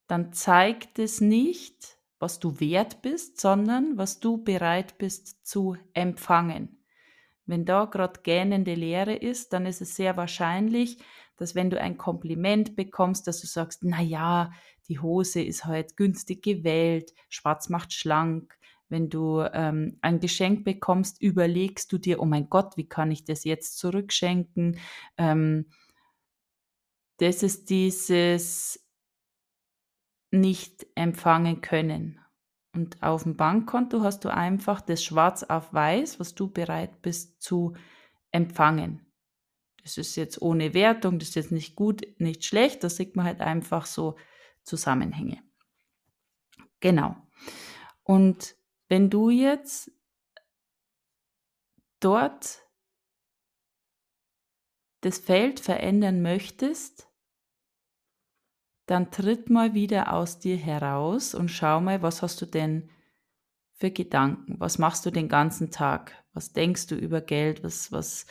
dann 0.07 0.33
zeigt 0.33 0.97
es 0.97 1.21
nicht, 1.21 1.99
was 2.17 2.39
du 2.39 2.59
wert 2.59 3.03
bist, 3.03 3.39
sondern 3.39 3.99
was 3.99 4.19
du 4.19 4.43
bereit 4.43 4.97
bist 4.97 5.45
zu 5.45 5.77
empfangen. 5.93 6.83
Wenn 7.45 7.65
da 7.65 7.85
gerade 7.85 8.21
gähnende 8.23 8.73
Leere 8.73 9.13
ist, 9.13 9.53
dann 9.53 9.67
ist 9.67 9.79
es 9.79 9.95
sehr 9.95 10.17
wahrscheinlich, 10.17 10.97
dass 11.35 11.53
wenn 11.53 11.69
du 11.69 11.79
ein 11.79 11.99
Kompliment 11.99 12.75
bekommst, 12.75 13.27
dass 13.27 13.41
du 13.41 13.45
sagst, 13.45 13.83
na 13.83 14.01
ja, 14.01 14.51
die 14.89 14.97
Hose 14.97 15.43
ist 15.43 15.65
halt 15.65 15.97
günstig 15.97 16.41
gewählt, 16.41 17.13
schwarz 17.29 17.69
macht 17.69 17.93
schlank. 17.93 18.57
Wenn 18.89 19.09
du 19.09 19.41
ähm, 19.53 19.99
ein 20.01 20.19
Geschenk 20.19 20.65
bekommst, 20.65 21.21
überlegst 21.21 21.91
du 21.91 21.99
dir, 21.99 22.19
oh 22.19 22.25
mein 22.25 22.49
Gott, 22.49 22.75
wie 22.75 22.89
kann 22.89 23.11
ich 23.11 23.23
das 23.23 23.43
jetzt 23.43 23.77
zurückschenken? 23.77 24.79
Ähm, 25.19 25.67
das 27.17 27.43
ist 27.43 27.69
dieses 27.69 28.83
nicht 30.31 30.85
empfangen 30.95 31.61
können. 31.61 32.19
Und 32.73 33.01
auf 33.01 33.23
dem 33.23 33.35
Bankkonto 33.35 34.01
hast 34.01 34.23
du 34.23 34.29
einfach 34.29 34.81
das 34.81 35.03
Schwarz 35.03 35.43
auf 35.43 35.73
Weiß, 35.73 36.19
was 36.19 36.35
du 36.35 36.49
bereit 36.51 37.01
bist 37.01 37.41
zu 37.41 37.75
empfangen. 38.31 39.05
Das 39.81 39.97
ist 39.97 40.15
jetzt 40.15 40.41
ohne 40.41 40.73
Wertung, 40.73 41.17
das 41.17 41.29
ist 41.29 41.35
jetzt 41.35 41.51
nicht 41.51 41.75
gut, 41.75 42.05
nicht 42.19 42.43
schlecht, 42.43 42.83
da 42.83 42.89
sieht 42.89 43.15
man 43.15 43.25
halt 43.25 43.41
einfach 43.41 43.85
so 43.85 44.17
Zusammenhänge. 44.63 45.41
Genau. 46.81 47.15
Und 48.03 48.55
wenn 48.89 49.09
du 49.09 49.29
jetzt 49.29 49.91
dort 51.99 52.66
das 55.01 55.19
Feld 55.19 55.59
verändern 55.59 56.21
möchtest, 56.21 57.07
dann 58.87 59.11
tritt 59.11 59.49
mal 59.49 59.73
wieder 59.73 60.13
aus 60.13 60.39
dir 60.39 60.55
heraus 60.55 61.35
und 61.35 61.49
schau 61.49 61.81
mal, 61.81 62.01
was 62.01 62.21
hast 62.21 62.41
du 62.41 62.45
denn 62.45 62.89
für 63.73 63.91
Gedanken? 63.91 64.55
Was 64.59 64.79
machst 64.79 65.05
du 65.05 65.11
den 65.11 65.27
ganzen 65.27 65.71
Tag? 65.71 66.13
Was 66.33 66.53
denkst 66.53 66.87
du 66.87 66.95
über 66.95 67.21
Geld? 67.21 67.63
Was, 67.63 67.91
was 67.91 68.25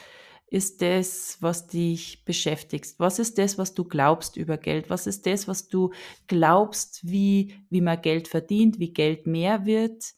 ist 0.49 0.81
das, 0.81 1.39
was 1.41 1.67
dich 1.67 2.25
beschäftigt? 2.25 2.95
Was 2.99 3.19
ist 3.19 3.39
das, 3.39 3.59
was 3.59 3.75
du 3.75 3.85
glaubst 3.85 4.37
über 4.37 4.57
Geld? 4.57 4.91
Was 4.91 5.07
ist 5.07 5.27
das, 5.27 5.47
was 5.47 5.69
du 5.69 5.93
glaubst, 6.27 7.01
wie, 7.07 7.55
wie 7.69 7.81
man 7.81 8.01
Geld 8.01 8.29
verdient, 8.29 8.79
wie 8.79 8.93
Geld 8.93 9.27
mehr 9.27 9.67
wird? 9.67 10.15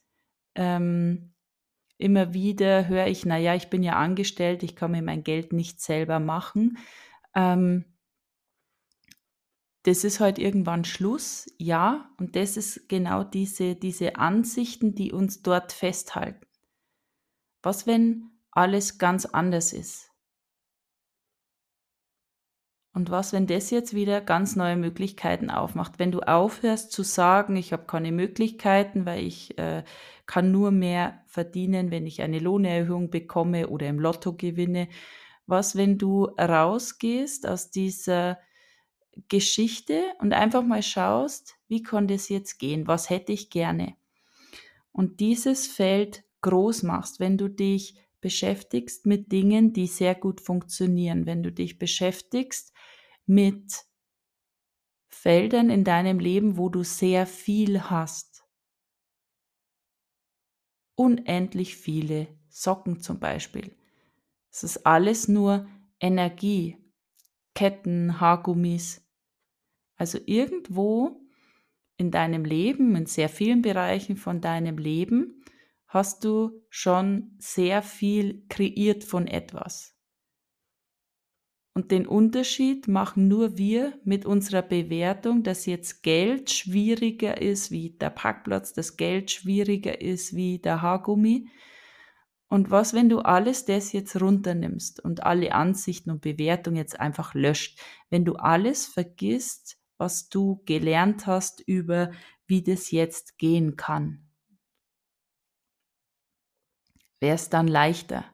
Ähm, 0.54 1.32
immer 1.98 2.32
wieder 2.32 2.88
höre 2.88 3.06
ich, 3.08 3.26
naja, 3.26 3.54
ich 3.54 3.70
bin 3.70 3.82
ja 3.82 3.94
angestellt, 3.94 4.62
ich 4.62 4.76
kann 4.76 4.92
mir 4.92 5.02
mein 5.02 5.24
Geld 5.24 5.52
nicht 5.52 5.80
selber 5.80 6.20
machen. 6.20 6.78
Ähm, 7.34 7.84
das 9.82 10.04
ist 10.04 10.20
halt 10.20 10.38
irgendwann 10.38 10.84
Schluss, 10.84 11.46
ja, 11.58 12.11
und 12.18 12.37
das 12.37 12.56
ist 12.56 12.88
genau 12.88 13.24
diese, 13.24 13.74
diese 13.74 14.16
Ansichten, 14.16 14.94
die 14.94 15.12
uns 15.12 15.42
dort 15.42 15.72
festhalten. 15.72 16.46
Was, 17.62 17.87
wenn 17.87 18.30
alles 18.50 18.98
ganz 18.98 19.26
anders 19.26 19.72
ist? 19.72 20.08
Und 22.94 23.11
was, 23.11 23.33
wenn 23.33 23.46
das 23.46 23.70
jetzt 23.70 23.94
wieder 23.94 24.20
ganz 24.20 24.57
neue 24.57 24.77
Möglichkeiten 24.77 25.51
aufmacht? 25.51 25.98
Wenn 25.98 26.11
du 26.11 26.20
aufhörst 26.20 26.90
zu 26.90 27.03
sagen, 27.03 27.55
ich 27.57 27.72
habe 27.72 27.85
keine 27.87 28.12
Möglichkeiten, 28.12 29.07
weil 29.07 29.24
ich 29.24 29.57
äh, 29.59 29.85
kann 30.27 30.51
nur 30.51 30.70
mehr 30.70 31.22
verdienen, 31.27 31.90
wenn 31.90 32.07
ich 32.07 32.22
eine 32.22 32.38
Lohnerhöhung 32.38 33.11
bekomme 33.11 33.68
oder 33.68 33.87
im 33.87 34.01
Lotto 34.01 34.35
gewinne. 34.35 34.88
Was, 35.46 35.77
wenn 35.77 35.98
du 35.98 36.24
rausgehst 36.24 37.46
aus 37.46 37.70
dieser 37.70 38.38
Geschichte 39.29 40.03
und 40.20 40.33
einfach 40.33 40.62
mal 40.62 40.83
schaust, 40.83 41.57
wie 41.68 41.83
konnte 41.83 42.14
es 42.14 42.29
jetzt 42.29 42.59
gehen, 42.59 42.87
was 42.87 43.11
hätte 43.11 43.33
ich 43.33 43.51
gerne. 43.51 43.94
Und 44.92 45.20
dieses 45.20 45.66
Feld 45.66 46.24
groß 46.40 46.85
machst, 46.85 47.20
wenn 47.20 47.37
du 47.38 47.48
dich 47.48 47.96
beschäftigst 48.20 49.07
mit 49.07 49.31
Dingen, 49.33 49.72
die 49.72 49.87
sehr 49.87 50.14
gut 50.14 50.40
funktionieren, 50.40 51.27
wenn 51.27 51.42
du 51.42 51.53
dich 51.53 51.79
beschäftigst 51.79 52.72
mit 53.28 53.84
Feldern 55.08 55.70
in 55.70 55.84
deinem 55.84 56.18
Leben, 56.18 56.56
wo 56.56 56.68
du 56.68 56.82
sehr 56.82 57.26
viel 57.26 57.82
hast. 57.90 58.44
Unendlich 60.94 61.76
viele 61.76 62.28
Socken 62.48 63.00
zum 63.00 63.20
Beispiel. 63.20 63.76
Es 64.50 64.64
ist 64.64 64.86
alles 64.86 65.28
nur 65.28 65.68
Energie, 66.00 66.76
Ketten, 67.54 68.20
Haargummis. 68.20 69.06
Also 69.96 70.18
irgendwo 70.24 71.20
in 71.96 72.10
deinem 72.10 72.44
Leben, 72.44 72.94
in 72.96 73.06
sehr 73.06 73.28
vielen 73.28 73.62
Bereichen 73.62 74.16
von 74.16 74.40
deinem 74.40 74.78
Leben, 74.78 75.44
hast 75.86 76.24
du 76.24 76.64
schon 76.70 77.36
sehr 77.38 77.82
viel 77.82 78.46
kreiert 78.48 79.04
von 79.04 79.26
etwas. 79.26 79.97
Und 81.78 81.92
den 81.92 82.08
Unterschied 82.08 82.88
machen 82.88 83.28
nur 83.28 83.56
wir 83.56 84.00
mit 84.02 84.26
unserer 84.26 84.62
Bewertung, 84.62 85.44
dass 85.44 85.64
jetzt 85.64 86.02
Geld 86.02 86.50
schwieriger 86.50 87.40
ist 87.40 87.70
wie 87.70 87.90
der 87.90 88.10
Parkplatz, 88.10 88.72
dass 88.72 88.96
Geld 88.96 89.30
schwieriger 89.30 90.00
ist 90.00 90.34
wie 90.34 90.58
der 90.58 90.82
Haargummi. 90.82 91.48
Und 92.48 92.72
was, 92.72 92.94
wenn 92.94 93.08
du 93.08 93.20
alles 93.20 93.64
das 93.64 93.92
jetzt 93.92 94.20
runternimmst 94.20 94.98
und 95.04 95.22
alle 95.22 95.52
Ansichten 95.52 96.10
und 96.10 96.20
Bewertungen 96.20 96.78
jetzt 96.78 96.98
einfach 96.98 97.34
löscht? 97.34 97.80
Wenn 98.10 98.24
du 98.24 98.34
alles 98.34 98.86
vergisst, 98.86 99.78
was 99.98 100.28
du 100.28 100.60
gelernt 100.66 101.28
hast 101.28 101.60
über, 101.60 102.10
wie 102.48 102.64
das 102.64 102.90
jetzt 102.90 103.38
gehen 103.38 103.76
kann. 103.76 104.28
Wäre 107.20 107.36
es 107.36 107.50
dann 107.50 107.68
leichter? 107.68 108.24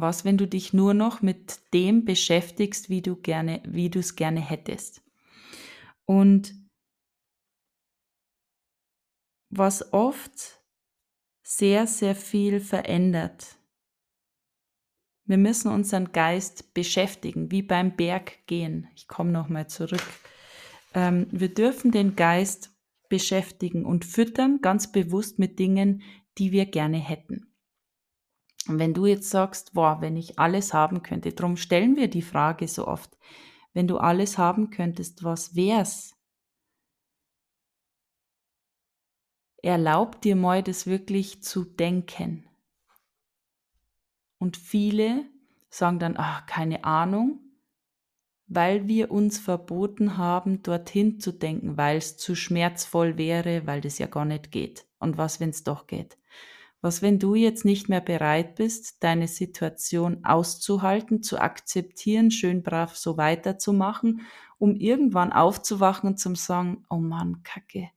Was, 0.00 0.24
wenn 0.24 0.38
du 0.38 0.46
dich 0.46 0.72
nur 0.72 0.94
noch 0.94 1.22
mit 1.22 1.60
dem 1.72 2.04
beschäftigst, 2.04 2.88
wie 2.88 3.02
du 3.02 3.16
gerne, 3.16 3.62
wie 3.66 3.90
du 3.90 4.00
es 4.00 4.16
gerne 4.16 4.40
hättest? 4.40 5.02
Und 6.04 6.54
was 9.50 9.92
oft 9.92 10.60
sehr, 11.42 11.86
sehr 11.86 12.14
viel 12.14 12.60
verändert, 12.60 13.56
wir 15.26 15.38
müssen 15.38 15.72
unseren 15.72 16.12
Geist 16.12 16.74
beschäftigen, 16.74 17.50
wie 17.50 17.62
beim 17.62 17.96
Berggehen. 17.96 18.88
Ich 18.94 19.08
komme 19.08 19.32
nochmal 19.32 19.68
zurück. 19.68 20.02
Ähm, 20.92 21.26
wir 21.30 21.48
dürfen 21.48 21.92
den 21.92 22.14
Geist 22.14 22.70
beschäftigen 23.08 23.86
und 23.86 24.04
füttern 24.04 24.60
ganz 24.60 24.92
bewusst 24.92 25.38
mit 25.38 25.58
Dingen, 25.58 26.02
die 26.36 26.52
wir 26.52 26.66
gerne 26.66 26.98
hätten. 26.98 27.53
Und 28.68 28.78
wenn 28.78 28.94
du 28.94 29.06
jetzt 29.06 29.30
sagst, 29.30 29.74
boah, 29.74 30.00
wenn 30.00 30.16
ich 30.16 30.38
alles 30.38 30.72
haben 30.74 31.02
könnte, 31.02 31.32
darum 31.32 31.56
stellen 31.56 31.96
wir 31.96 32.08
die 32.08 32.22
Frage 32.22 32.68
so 32.68 32.86
oft, 32.88 33.18
wenn 33.74 33.88
du 33.88 33.98
alles 33.98 34.38
haben 34.38 34.70
könntest, 34.70 35.24
was 35.24 35.54
wär's? 35.56 36.14
Erlaub 39.62 40.20
dir 40.20 40.36
mal, 40.36 40.62
das 40.62 40.86
wirklich 40.86 41.42
zu 41.42 41.64
denken. 41.64 42.48
Und 44.38 44.56
viele 44.56 45.24
sagen 45.70 45.98
dann, 45.98 46.16
ach, 46.16 46.46
keine 46.46 46.84
Ahnung. 46.84 47.40
weil 48.46 48.88
wir 48.88 49.10
uns 49.10 49.38
verboten 49.38 50.16
haben, 50.18 50.62
dorthin 50.62 51.18
zu 51.20 51.32
denken, 51.32 51.76
weil 51.76 51.98
es 51.98 52.16
zu 52.16 52.34
schmerzvoll 52.34 53.16
wäre, 53.18 53.66
weil 53.66 53.80
das 53.80 53.98
ja 53.98 54.06
gar 54.06 54.24
nicht 54.24 54.50
geht. 54.50 54.86
Und 54.98 55.16
was, 55.18 55.40
wenn 55.40 55.50
es 55.50 55.64
doch 55.64 55.86
geht? 55.86 56.18
Was, 56.84 57.00
wenn 57.00 57.18
du 57.18 57.34
jetzt 57.34 57.64
nicht 57.64 57.88
mehr 57.88 58.02
bereit 58.02 58.56
bist, 58.56 59.02
deine 59.02 59.26
Situation 59.26 60.22
auszuhalten, 60.22 61.22
zu 61.22 61.38
akzeptieren, 61.38 62.30
schön 62.30 62.62
brav 62.62 62.94
so 62.94 63.16
weiterzumachen, 63.16 64.26
um 64.58 64.76
irgendwann 64.76 65.32
aufzuwachen 65.32 66.10
und 66.10 66.18
zu 66.18 66.34
sagen, 66.34 66.84
oh 66.90 66.98
Mann, 66.98 67.42
Kacke. 67.42 67.90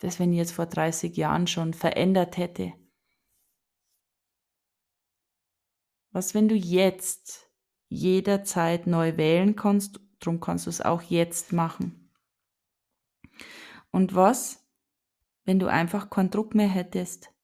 Das, 0.00 0.20
wenn 0.20 0.30
ich 0.34 0.36
jetzt 0.40 0.52
vor 0.52 0.66
30 0.66 1.16
Jahren 1.16 1.46
schon 1.46 1.72
verändert 1.72 2.36
hätte. 2.36 2.74
Was, 6.10 6.34
wenn 6.34 6.48
du 6.48 6.54
jetzt 6.54 7.50
jederzeit 7.88 8.86
neu 8.86 9.16
wählen 9.16 9.56
kannst, 9.56 10.00
darum 10.18 10.38
kannst 10.38 10.66
du 10.66 10.68
es 10.68 10.82
auch 10.82 11.00
jetzt 11.00 11.54
machen. 11.54 12.12
Und 13.90 14.14
was, 14.14 14.59
wenn 15.50 15.58
du 15.58 15.66
einfach 15.66 16.10
keinen 16.10 16.30
Druck 16.30 16.54
mehr 16.54 16.68
hättest. 16.68 17.34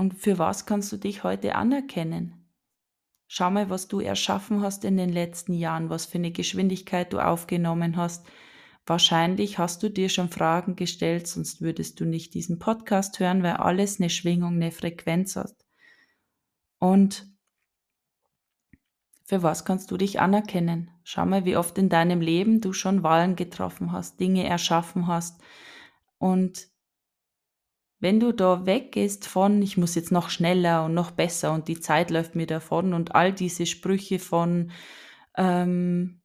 Und 0.00 0.14
für 0.14 0.40
was 0.40 0.66
kannst 0.66 0.90
du 0.90 0.96
dich 0.96 1.22
heute 1.22 1.54
anerkennen? 1.54 2.52
Schau 3.28 3.52
mal, 3.52 3.70
was 3.70 3.86
du 3.86 4.00
erschaffen 4.00 4.62
hast 4.62 4.84
in 4.84 4.96
den 4.96 5.10
letzten 5.10 5.52
Jahren, 5.52 5.90
was 5.90 6.06
für 6.06 6.18
eine 6.18 6.32
Geschwindigkeit 6.32 7.12
du 7.12 7.20
aufgenommen 7.20 7.96
hast. 7.96 8.26
Wahrscheinlich 8.84 9.58
hast 9.58 9.80
du 9.84 9.90
dir 9.90 10.08
schon 10.08 10.28
Fragen 10.28 10.74
gestellt, 10.74 11.28
sonst 11.28 11.60
würdest 11.60 12.00
du 12.00 12.04
nicht 12.04 12.34
diesen 12.34 12.58
Podcast 12.58 13.20
hören, 13.20 13.44
weil 13.44 13.58
alles 13.58 14.00
eine 14.00 14.10
Schwingung, 14.10 14.56
eine 14.56 14.72
Frequenz 14.72 15.36
hat. 15.36 15.54
Und 16.80 17.28
für 19.26 19.42
was 19.42 19.64
kannst 19.64 19.90
du 19.90 19.96
dich 19.96 20.20
anerkennen? 20.20 20.90
Schau 21.02 21.26
mal, 21.26 21.44
wie 21.44 21.56
oft 21.56 21.76
in 21.78 21.88
deinem 21.88 22.20
Leben 22.20 22.60
du 22.60 22.72
schon 22.72 23.02
Wahlen 23.02 23.34
getroffen 23.34 23.90
hast, 23.90 24.20
Dinge 24.20 24.46
erschaffen 24.46 25.08
hast. 25.08 25.42
Und 26.18 26.68
wenn 27.98 28.20
du 28.20 28.32
da 28.32 28.66
weggehst 28.66 29.26
von, 29.26 29.62
ich 29.62 29.76
muss 29.76 29.96
jetzt 29.96 30.12
noch 30.12 30.30
schneller 30.30 30.84
und 30.84 30.94
noch 30.94 31.10
besser 31.10 31.52
und 31.52 31.66
die 31.66 31.80
Zeit 31.80 32.10
läuft 32.10 32.36
mir 32.36 32.46
davon 32.46 32.94
und 32.94 33.14
all 33.16 33.32
diese 33.32 33.66
Sprüche 33.66 34.20
von 34.20 34.70
ähm, 35.36 36.22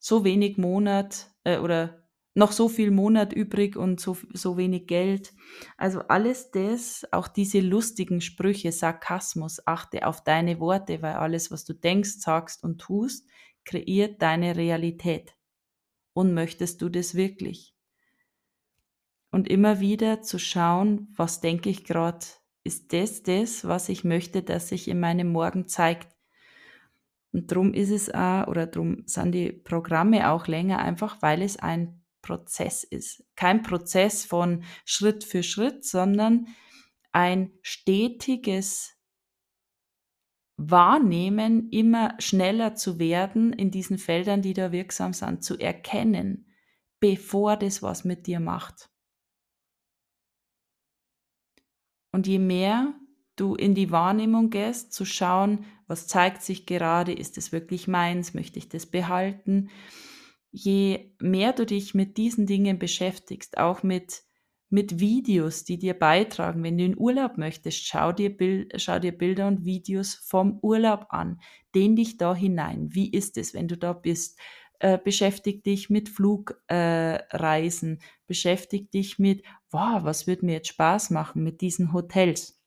so 0.00 0.24
wenig 0.24 0.58
Monat 0.58 1.30
äh, 1.44 1.58
oder 1.58 2.03
noch 2.34 2.50
so 2.50 2.68
viel 2.68 2.90
Monat 2.90 3.32
übrig 3.32 3.76
und 3.76 4.00
so, 4.00 4.16
so 4.32 4.56
wenig 4.56 4.86
Geld. 4.88 5.32
Also 5.76 6.00
alles 6.00 6.50
das, 6.50 7.06
auch 7.12 7.28
diese 7.28 7.60
lustigen 7.60 8.20
Sprüche, 8.20 8.72
Sarkasmus, 8.72 9.64
achte 9.66 10.06
auf 10.06 10.22
deine 10.22 10.58
Worte, 10.58 11.00
weil 11.00 11.14
alles, 11.14 11.52
was 11.52 11.64
du 11.64 11.74
denkst, 11.74 12.18
sagst 12.18 12.64
und 12.64 12.80
tust, 12.80 13.28
kreiert 13.64 14.20
deine 14.20 14.56
Realität. 14.56 15.34
Und 16.12 16.34
möchtest 16.34 16.82
du 16.82 16.88
das 16.88 17.14
wirklich? 17.14 17.74
Und 19.30 19.48
immer 19.48 19.80
wieder 19.80 20.22
zu 20.22 20.38
schauen, 20.38 21.12
was 21.16 21.40
denke 21.40 21.70
ich 21.70 21.84
gerade, 21.84 22.26
ist 22.64 22.92
das 22.92 23.22
das, 23.22 23.66
was 23.66 23.88
ich 23.88 24.04
möchte, 24.04 24.42
dass 24.42 24.68
sich 24.68 24.88
in 24.88 25.00
meinem 25.00 25.30
Morgen 25.30 25.66
zeigt? 25.66 26.14
Und 27.32 27.50
drum 27.50 27.74
ist 27.74 27.90
es 27.90 28.14
auch, 28.14 28.46
oder 28.46 28.66
drum 28.66 29.02
sind 29.06 29.32
die 29.32 29.52
Programme 29.52 30.30
auch 30.30 30.46
länger, 30.46 30.78
einfach 30.78 31.20
weil 31.20 31.42
es 31.42 31.56
ein 31.56 32.03
Prozess 32.24 32.82
ist. 32.82 33.22
Kein 33.36 33.62
Prozess 33.62 34.24
von 34.24 34.64
Schritt 34.86 35.22
für 35.22 35.42
Schritt, 35.42 35.84
sondern 35.84 36.48
ein 37.12 37.52
stetiges 37.60 38.94
Wahrnehmen, 40.56 41.68
immer 41.70 42.14
schneller 42.18 42.74
zu 42.74 42.98
werden 42.98 43.52
in 43.52 43.70
diesen 43.70 43.98
Feldern, 43.98 44.40
die 44.40 44.54
da 44.54 44.72
wirksam 44.72 45.12
sind, 45.12 45.44
zu 45.44 45.58
erkennen, 45.58 46.50
bevor 47.00 47.56
das 47.56 47.82
was 47.82 48.04
mit 48.04 48.26
dir 48.26 48.40
macht. 48.40 48.90
Und 52.10 52.26
je 52.26 52.38
mehr 52.38 52.94
du 53.36 53.54
in 53.54 53.74
die 53.74 53.90
Wahrnehmung 53.90 54.50
gehst, 54.50 54.92
zu 54.92 55.04
schauen, 55.04 55.66
was 55.86 56.06
zeigt 56.06 56.42
sich 56.42 56.66
gerade, 56.66 57.12
ist 57.12 57.36
es 57.36 57.52
wirklich 57.52 57.88
meins, 57.88 58.32
möchte 58.32 58.58
ich 58.58 58.68
das 58.68 58.86
behalten, 58.86 59.70
je 60.54 61.10
mehr 61.18 61.52
du 61.52 61.66
dich 61.66 61.94
mit 61.94 62.16
diesen 62.16 62.46
Dingen 62.46 62.78
beschäftigst, 62.78 63.58
auch 63.58 63.82
mit, 63.82 64.22
mit 64.70 65.00
Videos, 65.00 65.64
die 65.64 65.78
dir 65.78 65.94
beitragen, 65.94 66.62
wenn 66.62 66.78
du 66.78 66.84
in 66.84 66.96
Urlaub 66.96 67.38
möchtest, 67.38 67.84
schau 67.84 68.12
dir, 68.12 68.36
schau 68.76 69.00
dir 69.00 69.10
Bilder 69.10 69.48
und 69.48 69.64
Videos 69.64 70.14
vom 70.14 70.60
Urlaub 70.62 71.06
an, 71.08 71.40
dehn 71.74 71.96
dich 71.96 72.18
da 72.18 72.36
hinein. 72.36 72.94
Wie 72.94 73.10
ist 73.10 73.36
es, 73.36 73.52
wenn 73.52 73.66
du 73.66 73.76
da 73.76 73.92
bist? 73.92 74.38
Äh, 74.78 74.96
beschäftig 75.02 75.64
dich 75.64 75.90
mit 75.90 76.08
Flugreisen, 76.08 77.96
äh, 77.96 78.04
beschäftig 78.28 78.92
dich 78.92 79.18
mit, 79.18 79.42
wow, 79.72 80.04
was 80.04 80.28
wird 80.28 80.44
mir 80.44 80.52
jetzt 80.52 80.68
Spaß 80.68 81.10
machen 81.10 81.42
mit 81.42 81.62
diesen 81.62 81.92
Hotels? 81.92 82.60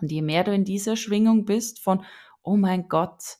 Und 0.00 0.12
je 0.12 0.22
mehr 0.22 0.44
du 0.44 0.54
in 0.54 0.64
dieser 0.64 0.94
Schwingung 0.94 1.44
bist 1.44 1.80
von, 1.80 2.04
oh 2.42 2.56
mein 2.56 2.88
Gott, 2.88 3.38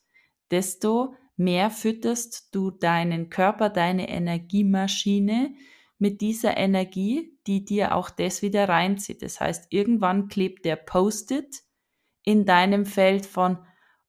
desto 0.50 1.14
mehr 1.40 1.70
fütterst 1.70 2.54
du 2.54 2.70
deinen 2.70 3.30
Körper, 3.30 3.70
deine 3.70 4.08
Energiemaschine 4.08 5.54
mit 5.98 6.20
dieser 6.20 6.56
Energie, 6.56 7.36
die 7.46 7.64
dir 7.64 7.94
auch 7.94 8.10
das 8.10 8.42
wieder 8.42 8.68
reinzieht. 8.68 9.22
Das 9.22 9.40
heißt, 9.40 9.66
irgendwann 9.70 10.28
klebt 10.28 10.64
der 10.64 10.76
Post-it 10.76 11.62
in 12.22 12.44
deinem 12.44 12.86
Feld 12.86 13.26
von 13.26 13.66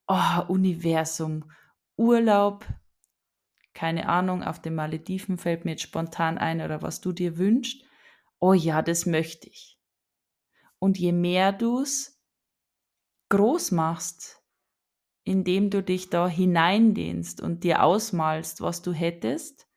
oh, 0.08 0.41
Universum, 0.50 1.52
Urlaub, 1.96 2.65
keine 3.74 4.10
Ahnung, 4.10 4.44
auf 4.44 4.62
den 4.62 4.76
Malediven 4.76 5.38
fällt 5.38 5.63
mir 5.63 5.72
jetzt 5.72 5.84
spontan 5.84 6.38
ein 6.38 6.62
oder 6.62 6.82
was 6.82 7.00
du 7.00 7.13
dir 7.13 7.38
wünschst. 7.38 7.84
Oh 8.39 8.54
ja, 8.54 8.82
das 8.82 9.06
möchte 9.06 9.50
ich. 9.50 9.80
Und 10.80 11.00
je 11.00 11.13
mehr 11.13 11.54
du 11.54 11.80
es 11.80 12.22
groß 13.30 13.72
machst, 13.72 14.40
indem 15.23 15.69
du 15.69 15.84
dich 15.84 16.10
da 16.10 16.27
hineindehnst 16.27 17.41
und 17.41 17.63
dir 17.63 17.84
ausmalst, 17.84 18.62
was 18.62 18.81
du 18.81 18.91
hättest, 18.91 19.67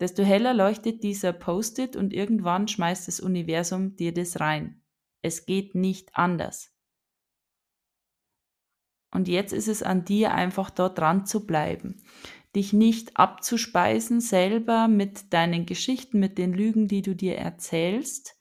desto 0.00 0.22
heller 0.22 0.54
leuchtet 0.54 1.02
dieser 1.02 1.32
Post-it 1.32 1.96
und 1.96 2.12
irgendwann 2.12 2.68
schmeißt 2.68 3.08
das 3.08 3.20
Universum 3.20 3.96
dir 3.96 4.12
das 4.12 4.40
rein. 4.40 4.82
Es 5.22 5.46
geht 5.46 5.74
nicht 5.74 6.16
anders. 6.16 6.72
Und 9.12 9.28
jetzt 9.28 9.52
ist 9.52 9.68
es 9.68 9.82
an 9.82 10.04
dir 10.04 10.32
einfach 10.32 10.70
da 10.70 10.88
dran 10.88 11.26
zu 11.26 11.46
bleiben, 11.46 12.02
dich 12.56 12.72
nicht 12.72 13.16
abzuspeisen 13.16 14.20
selber 14.20 14.88
mit 14.88 15.32
deinen 15.32 15.66
Geschichten, 15.66 16.18
mit 16.18 16.38
den 16.38 16.52
Lügen, 16.52 16.88
die 16.88 17.02
du 17.02 17.14
dir 17.14 17.36
erzählst, 17.36 18.36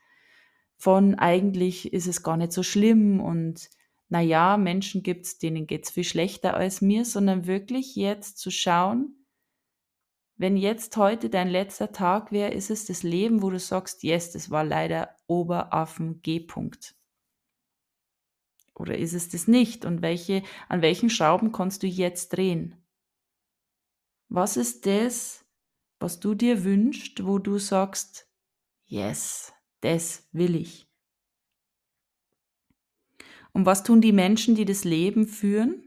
von 0.78 1.14
eigentlich 1.16 1.94
ist 1.94 2.08
es 2.08 2.24
gar 2.24 2.38
nicht 2.38 2.54
so 2.54 2.64
schlimm 2.64 3.22
und 3.22 3.70
naja, 4.12 4.58
Menschen 4.58 5.04
gibt's, 5.04 5.38
denen 5.38 5.68
geht's 5.68 5.90
viel 5.90 6.04
schlechter 6.04 6.54
als 6.54 6.82
mir, 6.82 7.06
sondern 7.06 7.48
wirklich 7.48 7.96
jetzt 7.96 8.40
zu 8.40 8.52
schauen, 8.52 9.26
wenn 10.36 10.58
jetzt 10.58 10.98
heute 10.98 11.30
dein 11.30 11.48
letzter 11.48 11.94
Tag 11.94 12.34
wäre, 12.34 12.52
ist 12.52 12.70
es 12.72 12.86
das 12.86 13.04
Leben, 13.04 13.42
wo 13.42 13.50
du 13.50 13.58
sagst, 13.58 14.04
yes, 14.04 14.32
das 14.32 14.50
war 14.50 14.66
leider 14.66 15.16
Oberaffen 15.28 16.22
G-Punkt. 16.24 16.96
Oder 18.76 18.98
ist 18.98 19.14
es 19.14 19.30
das 19.30 19.48
nicht? 19.48 19.86
Und 19.86 20.02
welche, 20.02 20.44
an 20.68 20.82
welchen 20.82 21.10
Schrauben 21.10 21.54
kannst 21.54 21.82
du 21.82 21.88
jetzt 21.88 22.34
drehen? 22.34 22.84
Was 24.28 24.58
ist 24.58 24.86
das, 24.86 25.46
was 26.00 26.20
du 26.20 26.36
dir 26.36 26.66
wünschst, 26.66 27.26
wo 27.26 27.40
du 27.40 27.60
sagst, 27.60 28.28
yes, 28.88 29.54
das 29.80 30.28
will 30.34 30.58
ich? 30.58 30.91
Und 33.54 33.66
was 33.66 33.84
tun 33.84 34.02
die 34.02 34.14
Menschen, 34.14 34.56
die 34.56 34.66
das 34.66 34.84
Leben 34.84 35.28
führen? 35.28 35.84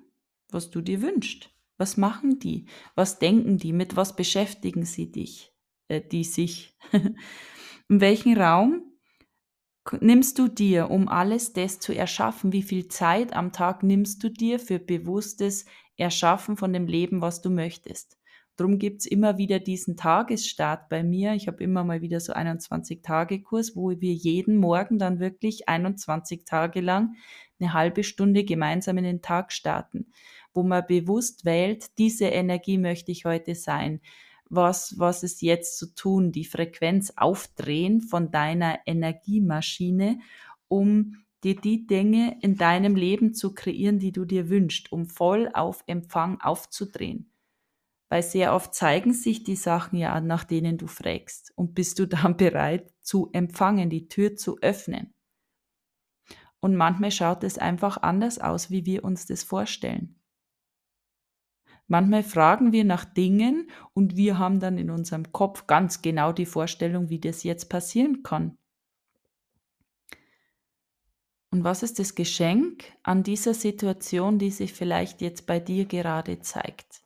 Was 0.51 0.71
du 0.71 0.81
dir 0.81 1.03
wünschst. 1.03 1.51
Was 1.77 1.97
machen 1.97 2.39
die? 2.39 2.67
Was 2.95 3.19
denken 3.19 3.59
die? 3.59 3.73
Mit 3.73 3.97
was 3.97 4.15
beschäftigen 4.15 4.85
sie 4.85 5.11
dich? 5.11 5.53
Äh, 5.89 6.01
die 6.01 6.25
sich? 6.25 6.77
In 7.89 8.01
welchen 8.01 8.37
Raum 8.39 8.83
nimmst 10.01 10.39
du 10.39 10.49
dir, 10.49 10.91
um 10.91 11.09
alles 11.09 11.53
das 11.53 11.81
zu 11.81 11.93
erschaffen? 11.93 12.53
Wie 12.53 12.63
viel 12.63 12.89
Zeit 12.89 13.35
am 13.35 13.53
Tag 13.53 13.83
nimmst 13.83 14.23
du 14.23 14.31
dir 14.31 14.59
für 14.59 14.79
bewusstes 14.79 15.67
Erschaffen 15.97 16.57
von 16.57 16.73
dem 16.73 16.87
Leben, 16.87 17.21
was 17.21 17.43
du 17.43 17.51
möchtest? 17.51 18.19
Darum 18.57 18.79
gibt's 18.79 19.05
immer 19.05 19.37
wieder 19.37 19.59
diesen 19.59 19.97
Tagesstart 19.97 20.89
bei 20.89 21.03
mir. 21.03 21.35
Ich 21.35 21.49
habe 21.49 21.63
immer 21.63 21.83
mal 21.83 22.03
wieder 22.03 22.21
so 22.21 22.33
21-Tage-Kurs, 22.33 23.75
wo 23.75 23.91
wir 23.91 24.15
jeden 24.15 24.57
Morgen 24.59 24.99
dann 24.99 25.19
wirklich 25.19 25.69
21 25.69 26.45
Tage 26.45 26.81
lang 26.81 27.17
eine 27.65 27.73
halbe 27.73 28.05
Stunde 28.05 28.45
gemeinsam 28.45 28.99
in 28.99 29.05
den 29.05 29.23
Tag 29.23 29.53
starten, 29.53 30.07
wo 30.53 30.63
man 30.63 30.87
bewusst 30.87 31.45
wählt, 31.45 31.99
diese 31.99 32.27
Energie 32.27 32.79
möchte 32.79 33.11
ich 33.11 33.25
heute 33.25 33.55
sein. 33.55 34.01
Was, 34.51 34.99
was 34.99 35.23
ist 35.23 35.43
jetzt 35.43 35.79
zu 35.79 35.95
tun? 35.95 36.31
Die 36.31 36.45
Frequenz 36.45 37.13
aufdrehen 37.17 38.01
von 38.01 38.31
deiner 38.31 38.79
Energiemaschine, 38.87 40.21
um 40.69 41.17
dir 41.43 41.57
die 41.57 41.87
Dinge 41.87 42.39
in 42.41 42.57
deinem 42.57 42.95
Leben 42.95 43.35
zu 43.35 43.55
kreieren, 43.55 43.99
die 43.99 44.13
du 44.13 44.25
dir 44.25 44.49
wünschst, 44.49 44.93
um 44.93 45.07
voll 45.07 45.51
auf 45.53 45.83
Empfang 45.87 46.41
aufzudrehen. 46.41 47.31
Weil 48.09 48.23
sehr 48.23 48.55
oft 48.55 48.75
zeigen 48.75 49.13
sich 49.13 49.45
die 49.45 49.57
Sachen 49.57 49.99
ja, 49.99 50.21
nach 50.21 50.45
denen 50.45 50.79
du 50.79 50.87
fragst. 50.87 51.53
Und 51.57 51.75
bist 51.75 51.99
du 51.99 52.07
dann 52.07 52.37
bereit 52.37 52.93
zu 53.01 53.31
empfangen, 53.33 53.91
die 53.91 54.09
Tür 54.09 54.37
zu 54.37 54.59
öffnen? 54.61 55.14
Und 56.65 56.77
manchmal 56.77 57.11
schaut 57.11 57.45
es 57.45 57.59
einfach 57.59 57.99
anders 57.99 58.39
aus, 58.39 58.71
wie 58.71 58.87
wir 58.87 59.05
uns 59.05 59.27
das 59.27 59.45
vorstellen. 59.45 60.19
Manchmal 61.89 62.23
fragen 62.23 62.73
wir 62.73 62.85
nach 62.85 63.05
Dingen 63.05 63.69
und 63.93 64.17
wir 64.17 64.39
haben 64.39 64.61
dann 64.61 64.79
in 64.79 64.89
unserem 64.89 65.31
Kopf 65.31 65.67
ganz 65.67 66.01
genau 66.01 66.33
die 66.33 66.47
Vorstellung, 66.47 67.11
wie 67.11 67.21
das 67.21 67.43
jetzt 67.43 67.69
passieren 67.69 68.23
kann. 68.23 68.57
Und 71.51 71.65
was 71.65 71.83
ist 71.83 71.99
das 71.99 72.15
Geschenk 72.15 72.85
an 73.03 73.23
dieser 73.23 73.53
Situation, 73.53 74.39
die 74.39 74.51
sich 74.51 74.73
vielleicht 74.73 75.21
jetzt 75.21 75.47
bei 75.47 75.61
dir 75.61 75.85
gerade 75.85 76.41
zeigt? 76.41 77.03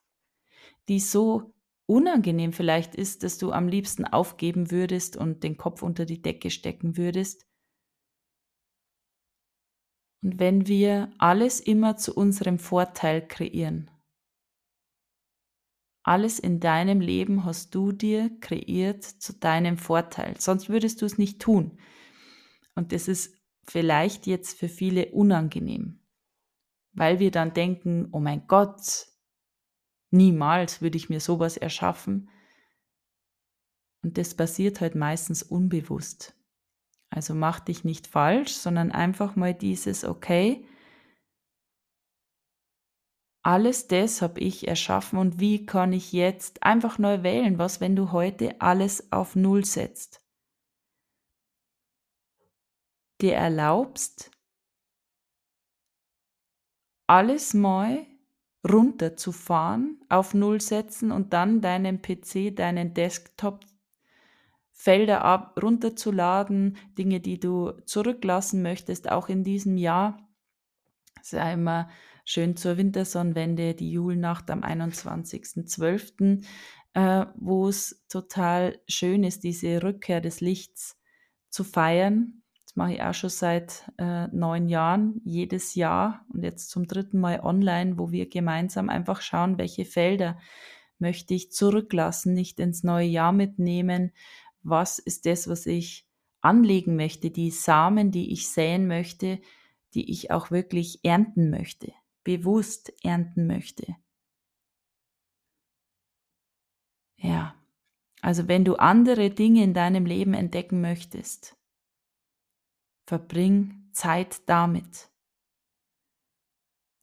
Die 0.87 1.01
so 1.01 1.53
unangenehm 1.87 2.53
vielleicht 2.53 2.95
ist, 2.95 3.25
dass 3.25 3.39
du 3.39 3.51
am 3.51 3.67
liebsten 3.67 4.05
aufgeben 4.05 4.71
würdest 4.71 5.17
und 5.17 5.43
den 5.43 5.57
Kopf 5.57 5.83
unter 5.83 6.05
die 6.05 6.23
Decke 6.23 6.51
stecken 6.51 6.97
würdest. 6.97 7.48
Und 10.23 10.39
wenn 10.39 10.67
wir 10.67 11.13
alles 11.19 11.61
immer 11.61 11.97
zu 11.97 12.15
unserem 12.15 12.59
Vorteil 12.59 13.27
kreieren, 13.27 13.91
alles 16.03 16.39
in 16.39 16.59
deinem 16.59 17.01
Leben 17.01 17.45
hast 17.45 17.75
du 17.75 17.93
dir 17.93 18.31
kreiert 18.41 19.05
zu 19.05 19.35
deinem 19.35 19.77
Vorteil. 19.77 20.41
Sonst 20.41 20.71
würdest 20.71 21.03
du 21.03 21.07
es 21.07 21.19
nicht 21.19 21.39
tun. 21.39 21.79
Und 22.75 22.93
das 22.93 23.09
ist 23.09 23.37
vielleicht 23.65 24.27
jetzt 24.27 24.59
für 24.59 24.69
viele 24.69 25.13
unangenehm, 25.13 26.01
weil 26.93 27.19
wir 27.19 27.31
dann 27.31 27.53
denken, 27.53 28.09
oh 28.13 28.21
mein 28.21 28.47
Gott, 28.47 29.07
niemals 30.11 30.81
würde 30.81 30.97
ich 30.97 31.11
mir 31.11 31.21
sowas 31.21 31.59
erschaffen. 31.59 32.31
Und 34.03 34.17
das 34.17 34.35
passiert 34.35 34.81
halt 34.81 34.95
meistens 34.95 35.43
unbewusst. 35.43 36.38
Also 37.11 37.35
mach 37.35 37.61
dich 37.61 37.85
nicht 37.85 38.07
falsch, 38.07 38.53
sondern 38.53 38.93
einfach 38.93 39.35
mal 39.35 39.55
dieses, 39.55 40.05
okay, 40.05 40.65
alles 43.43 43.89
das 43.89 44.21
habe 44.21 44.41
ich 44.41 44.69
erschaffen 44.69 45.19
und 45.19 45.41
wie 45.41 45.65
kann 45.65 45.93
ich 45.93 46.13
jetzt 46.13 46.63
einfach 46.63 46.99
neu 46.99 47.23
wählen? 47.23 47.59
Was, 47.59 47.81
wenn 47.81 47.97
du 47.97 48.13
heute 48.13 48.61
alles 48.61 49.11
auf 49.11 49.37
Null 49.37 49.65
setzt? 49.65 50.23
Dir 53.21 53.35
erlaubst, 53.35 54.31
alles 57.09 57.55
mal 57.55 58.07
runterzufahren, 58.71 60.05
auf 60.09 60.35
Null 60.35 60.61
setzen 60.61 61.11
und 61.11 61.33
dann 61.33 61.61
deinen 61.61 62.03
PC, 62.03 62.55
deinen 62.55 62.93
Desktop 62.93 63.65
Felder 64.81 65.25
ab, 65.25 65.61
runterzuladen, 65.61 66.77
Dinge, 66.97 67.19
die 67.19 67.41
du 67.41 67.73
zurücklassen 67.85 68.63
möchtest, 68.63 69.11
auch 69.11 69.29
in 69.29 69.43
diesem 69.43 69.77
Jahr. 69.77 70.29
Sei 71.21 71.55
immer 71.55 71.89
schön 72.25 72.57
zur 72.57 72.77
Wintersonnenwende, 72.77 73.75
die 73.75 73.91
Julnacht 73.91 74.49
am 74.53 74.63
21.12., 74.63 76.47
äh, 76.95 77.27
wo 77.35 77.67
es 77.67 78.05
total 78.09 78.79
schön 78.87 79.25
ist, 79.25 79.43
diese 79.43 79.83
Rückkehr 79.83 80.21
des 80.21 80.41
Lichts 80.41 80.97
zu 81.51 81.65
feiern. 81.65 82.45
Das 82.65 82.77
mache 82.77 82.93
ich 82.95 83.03
auch 83.03 83.15
schon 83.15 83.31
seit 83.31 83.91
äh, 83.99 84.29
neun 84.29 84.69
Jahren, 84.69 85.21
jedes 85.25 85.75
Jahr 85.75 86.25
und 86.33 86.45
jetzt 86.45 86.71
zum 86.71 86.87
dritten 86.87 87.19
Mal 87.19 87.41
online, 87.41 87.99
wo 87.99 88.13
wir 88.13 88.29
gemeinsam 88.29 88.91
einfach 88.91 89.23
schauen, 89.23 89.59
welche 89.59 89.85
Felder 89.85 90.39
möchte 91.01 91.35
ich 91.35 91.51
zurücklassen, 91.51 92.33
nicht 92.35 92.61
ins 92.61 92.85
neue 92.85 93.07
Jahr 93.07 93.33
mitnehmen. 93.33 94.13
Was 94.69 94.99
ist 94.99 95.27
das, 95.27 95.49
was 95.49 95.67
ich 95.67 96.07
anlegen 96.41 96.97
möchte, 96.97 97.31
die 97.31 97.51
Samen, 97.51 98.11
die 98.11 98.33
ich 98.33 98.49
säen 98.49 98.87
möchte, 98.87 99.41
die 99.95 100.11
ich 100.11 100.31
auch 100.31 100.51
wirklich 100.51 101.05
ernten 101.05 101.51
möchte 101.51 101.93
bewusst 102.29 102.93
ernten 103.03 103.47
möchte. 103.47 103.97
Ja, 107.17 107.55
also 108.21 108.49
wenn 108.49 108.67
du 108.67 108.75
andere 108.75 109.31
Dinge 109.31 109.65
in 109.65 109.73
deinem 109.73 110.05
Leben 110.05 110.35
entdecken 110.35 110.83
möchtest, 110.83 111.57
verbring 113.07 113.89
Zeit 113.93 114.47
damit. 114.47 115.11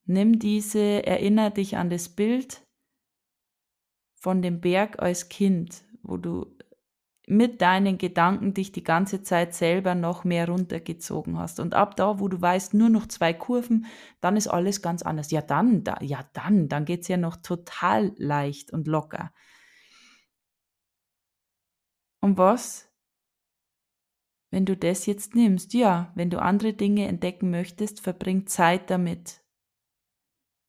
Nimm 0.06 0.38
diese, 0.38 1.04
erinnere 1.08 1.50
dich 1.50 1.76
an 1.76 1.90
das 1.90 2.08
Bild 2.08 2.64
von 4.14 4.44
dem 4.44 4.62
Berg 4.62 5.00
als 5.00 5.28
Kind, 5.28 5.84
wo 6.04 6.18
du 6.18 6.55
mit 7.28 7.62
deinen 7.62 7.98
Gedanken 7.98 8.54
dich 8.54 8.72
die 8.72 8.84
ganze 8.84 9.24
Zeit 9.24 9.56
selber 9.56 9.96
noch 9.96 10.24
mehr 10.24 10.48
runtergezogen 10.48 11.40
hast. 11.40 11.60
Und 11.60 11.74
ab 11.74 11.96
da, 11.96 12.20
wo 12.20 12.28
du 12.28 12.40
weißt, 12.40 12.74
nur 12.74 12.90
noch 12.90 13.08
zwei 13.08 13.34
Kurven, 13.34 13.88
dann 14.22 14.38
ist 14.38 14.48
alles 14.48 14.82
ganz 14.82 15.02
anders. 15.02 15.32
Ja, 15.32 15.42
dann, 15.42 15.84
da, 15.84 15.98
ja, 16.02 16.24
dann, 16.34 16.70
dann 16.70 16.86
geht's 16.86 17.08
ja 17.08 17.18
noch 17.18 17.38
total 17.38 18.14
leicht 18.18 18.72
und 18.72 18.88
locker. 18.88 19.34
Und 22.22 22.38
was, 22.38 22.92
wenn 24.52 24.66
du 24.66 24.78
das 24.78 25.06
jetzt 25.06 25.36
nimmst? 25.36 25.74
Ja, 25.74 26.12
wenn 26.16 26.30
du 26.30 26.42
andere 26.42 26.74
Dinge 26.74 27.08
entdecken 27.08 27.50
möchtest, 27.50 28.02
verbring 28.02 28.48
Zeit 28.48 28.90
damit. 28.90 29.42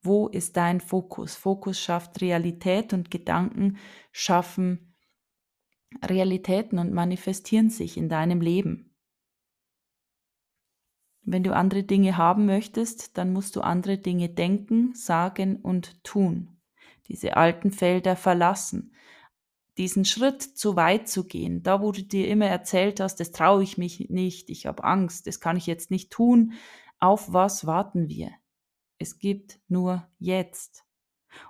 Wo 0.03 0.29
ist 0.29 0.57
dein 0.57 0.81
Fokus? 0.81 1.35
Fokus 1.35 1.81
schafft 1.81 2.21
Realität 2.21 2.93
und 2.93 3.11
Gedanken 3.11 3.79
schaffen 4.13 4.96
Realitäten 6.05 6.79
und 6.79 6.93
manifestieren 6.93 7.71
sich 7.71 7.97
in 7.97 8.09
deinem 8.09 8.41
Leben. 8.41 8.97
Wenn 11.23 11.43
du 11.43 11.55
andere 11.55 11.83
Dinge 11.83 12.17
haben 12.17 12.47
möchtest, 12.47 13.19
dann 13.19 13.33
musst 13.33 13.57
du 13.57 13.61
andere 13.61 13.99
Dinge 13.99 14.29
denken, 14.29 14.95
sagen 14.95 15.57
und 15.57 16.05
tun. 16.05 16.61
Diese 17.09 17.37
alten 17.37 17.73
Felder 17.73 18.15
verlassen. 18.15 18.93
Diesen 19.77 20.05
Schritt 20.05 20.41
zu 20.41 20.77
weit 20.77 21.09
zu 21.09 21.27
gehen, 21.27 21.63
da 21.63 21.83
wo 21.83 21.93
du 21.93 22.03
dir 22.03 22.29
immer 22.29 22.47
erzählt 22.47 23.01
hast, 23.01 23.21
das 23.21 23.33
traue 23.33 23.63
ich 23.63 23.77
mich 23.77 24.09
nicht, 24.09 24.49
ich 24.49 24.67
habe 24.67 24.85
Angst, 24.85 25.27
das 25.27 25.41
kann 25.41 25.57
ich 25.57 25.67
jetzt 25.67 25.91
nicht 25.91 26.11
tun. 26.11 26.55
Auf 26.99 27.33
was 27.33 27.67
warten 27.67 28.09
wir? 28.09 28.31
Es 28.99 29.19
gibt 29.19 29.61
nur 29.69 30.09
jetzt. 30.19 30.85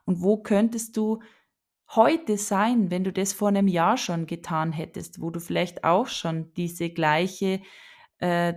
Und 0.05 0.23
wo 0.23 0.39
könntest 0.39 0.97
du 0.97 1.21
heute 1.95 2.37
sein, 2.37 2.91
wenn 2.91 3.05
du 3.05 3.13
das 3.13 3.33
vor 3.33 3.49
einem 3.49 3.69
Jahr 3.69 3.97
schon 3.97 4.27
getan 4.27 4.73
hättest, 4.73 5.21
wo 5.21 5.31
du 5.31 5.41
vielleicht 5.41 5.85
auch 5.85 6.09
schon 6.09 6.53
diese 6.55 6.91
gleiche, 6.91 7.61
äh, 8.19 8.55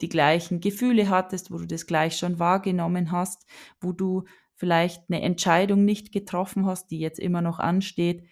die 0.00 0.08
gleichen 0.08 0.60
Gefühle 0.60 1.10
hattest, 1.10 1.50
wo 1.50 1.58
du 1.58 1.66
das 1.66 1.86
gleich 1.86 2.16
schon 2.16 2.38
wahrgenommen 2.38 3.12
hast, 3.12 3.46
wo 3.80 3.92
du 3.92 4.24
vielleicht 4.54 5.04
eine 5.08 5.22
Entscheidung 5.22 5.84
nicht 5.84 6.12
getroffen 6.12 6.66
hast, 6.66 6.90
die 6.90 6.98
jetzt 6.98 7.18
immer 7.18 7.42
noch 7.42 7.58
ansteht. 7.58 8.26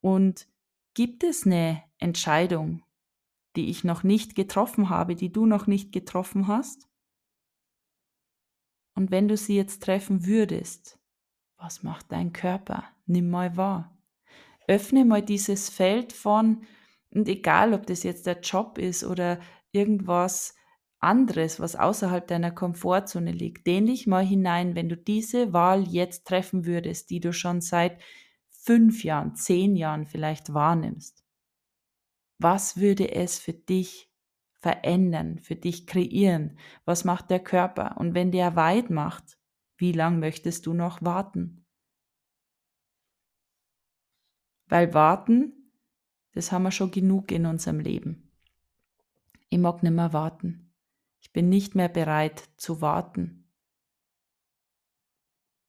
Und 0.00 0.46
gibt 0.94 1.24
es 1.24 1.46
eine 1.46 1.82
Entscheidung, 1.98 2.82
die 3.56 3.70
ich 3.70 3.84
noch 3.84 4.02
nicht 4.02 4.34
getroffen 4.34 4.90
habe, 4.90 5.14
die 5.14 5.32
du 5.32 5.46
noch 5.46 5.66
nicht 5.66 5.92
getroffen 5.92 6.48
hast? 6.48 6.86
Und 8.94 9.10
wenn 9.10 9.28
du 9.28 9.36
sie 9.36 9.56
jetzt 9.56 9.82
treffen 9.82 10.26
würdest, 10.26 10.98
was 11.58 11.82
macht 11.82 12.12
dein 12.12 12.32
Körper? 12.32 12.84
Nimm 13.06 13.30
mal 13.30 13.56
wahr. 13.56 13.96
Öffne 14.68 15.04
mal 15.04 15.22
dieses 15.22 15.68
Feld 15.68 16.12
von, 16.12 16.62
und 17.10 17.28
egal 17.28 17.72
ob 17.72 17.86
das 17.86 18.02
jetzt 18.02 18.26
der 18.26 18.40
Job 18.40 18.78
ist 18.78 19.04
oder 19.04 19.40
irgendwas 19.72 20.54
anderes, 20.98 21.60
was 21.60 21.76
außerhalb 21.76 22.26
deiner 22.26 22.50
Komfortzone 22.50 23.30
liegt, 23.30 23.66
dehn 23.66 23.86
dich 23.86 24.06
mal 24.06 24.24
hinein, 24.24 24.74
wenn 24.74 24.88
du 24.88 24.96
diese 24.96 25.52
Wahl 25.52 25.86
jetzt 25.86 26.26
treffen 26.26 26.66
würdest, 26.66 27.10
die 27.10 27.20
du 27.20 27.32
schon 27.32 27.60
seit 27.60 28.00
fünf 28.48 29.04
Jahren, 29.04 29.34
zehn 29.34 29.76
Jahren 29.76 30.06
vielleicht 30.06 30.52
wahrnimmst. 30.52 31.24
Was 32.38 32.78
würde 32.78 33.12
es 33.14 33.38
für 33.38 33.52
dich 33.52 34.10
verändern, 34.54 35.38
für 35.38 35.54
dich 35.54 35.86
kreieren? 35.86 36.58
Was 36.84 37.04
macht 37.04 37.30
der 37.30 37.40
Körper? 37.40 37.96
Und 37.98 38.14
wenn 38.14 38.32
der 38.32 38.56
weit 38.56 38.90
macht, 38.90 39.35
wie 39.76 39.92
lang 39.92 40.18
möchtest 40.18 40.66
du 40.66 40.72
noch 40.72 41.02
warten? 41.02 41.64
Weil 44.68 44.94
warten, 44.94 45.72
das 46.32 46.52
haben 46.52 46.64
wir 46.64 46.70
schon 46.70 46.90
genug 46.90 47.30
in 47.30 47.46
unserem 47.46 47.80
Leben. 47.80 48.30
Ich 49.48 49.58
mag 49.58 49.82
nicht 49.82 49.92
mehr 49.92 50.12
warten. 50.12 50.72
Ich 51.20 51.32
bin 51.32 51.48
nicht 51.48 51.74
mehr 51.74 51.88
bereit 51.88 52.48
zu 52.56 52.80
warten. 52.80 53.48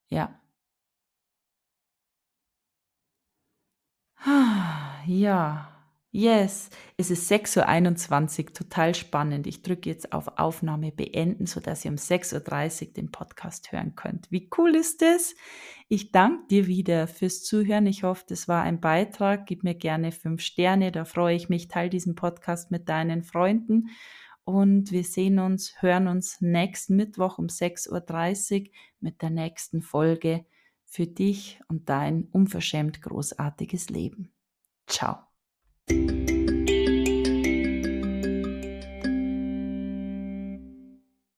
Ja. 0.10 0.42
Ja, 5.06 5.77
Yes, 6.18 6.72
es 6.98 7.12
ist 7.12 7.32
6.21 7.32 8.46
Uhr, 8.48 8.54
total 8.54 8.96
spannend. 8.96 9.46
Ich 9.46 9.62
drücke 9.62 9.88
jetzt 9.88 10.14
auf 10.14 10.40
Aufnahme 10.40 10.92
beenden, 10.92 11.46
sodass 11.46 11.86
ihr 11.86 11.92
um 11.92 11.98
6.30 11.98 12.88
Uhr 12.88 12.94
den 12.94 13.12
Podcast 13.12 13.72
hören 13.72 13.94
könnt. 13.96 14.32
Wie 14.32 14.50
cool 14.58 14.76
ist 14.76 15.04
das? 15.04 15.36
Ich 15.90 16.12
danke 16.12 16.48
dir 16.48 16.66
wieder 16.66 17.06
fürs 17.06 17.44
Zuhören. 17.44 17.86
Ich 17.86 18.02
hoffe, 18.02 18.26
das 18.30 18.48
war 18.48 18.64
ein 18.64 18.82
Beitrag. 18.82 19.46
Gib 19.46 19.64
mir 19.64 19.76
gerne 19.76 20.12
fünf 20.12 20.42
Sterne, 20.42 20.92
da 20.92 21.06
freue 21.06 21.36
ich 21.36 21.50
mich. 21.50 21.68
Teil 21.68 21.92
diesen 21.92 22.16
Podcast 22.16 22.72
mit 22.72 22.90
deinen 22.90 23.22
Freunden. 23.22 23.90
Und 24.44 24.92
wir 24.92 25.04
sehen 25.04 25.38
uns, 25.38 25.84
hören 25.84 26.08
uns 26.08 26.42
nächsten 26.42 26.96
Mittwoch 26.96 27.38
um 27.38 27.46
6.30 27.46 28.62
Uhr 28.62 28.68
mit 29.02 29.22
der 29.22 29.30
nächsten 29.30 29.84
Folge 29.84 30.48
für 30.84 31.06
dich 31.06 31.60
und 31.68 31.90
dein 31.90 32.24
unverschämt 32.32 33.04
großartiges 33.04 33.92
Leben. 33.92 34.32
Ciao. 34.88 35.28
thank 35.88 36.12
you 36.12 36.17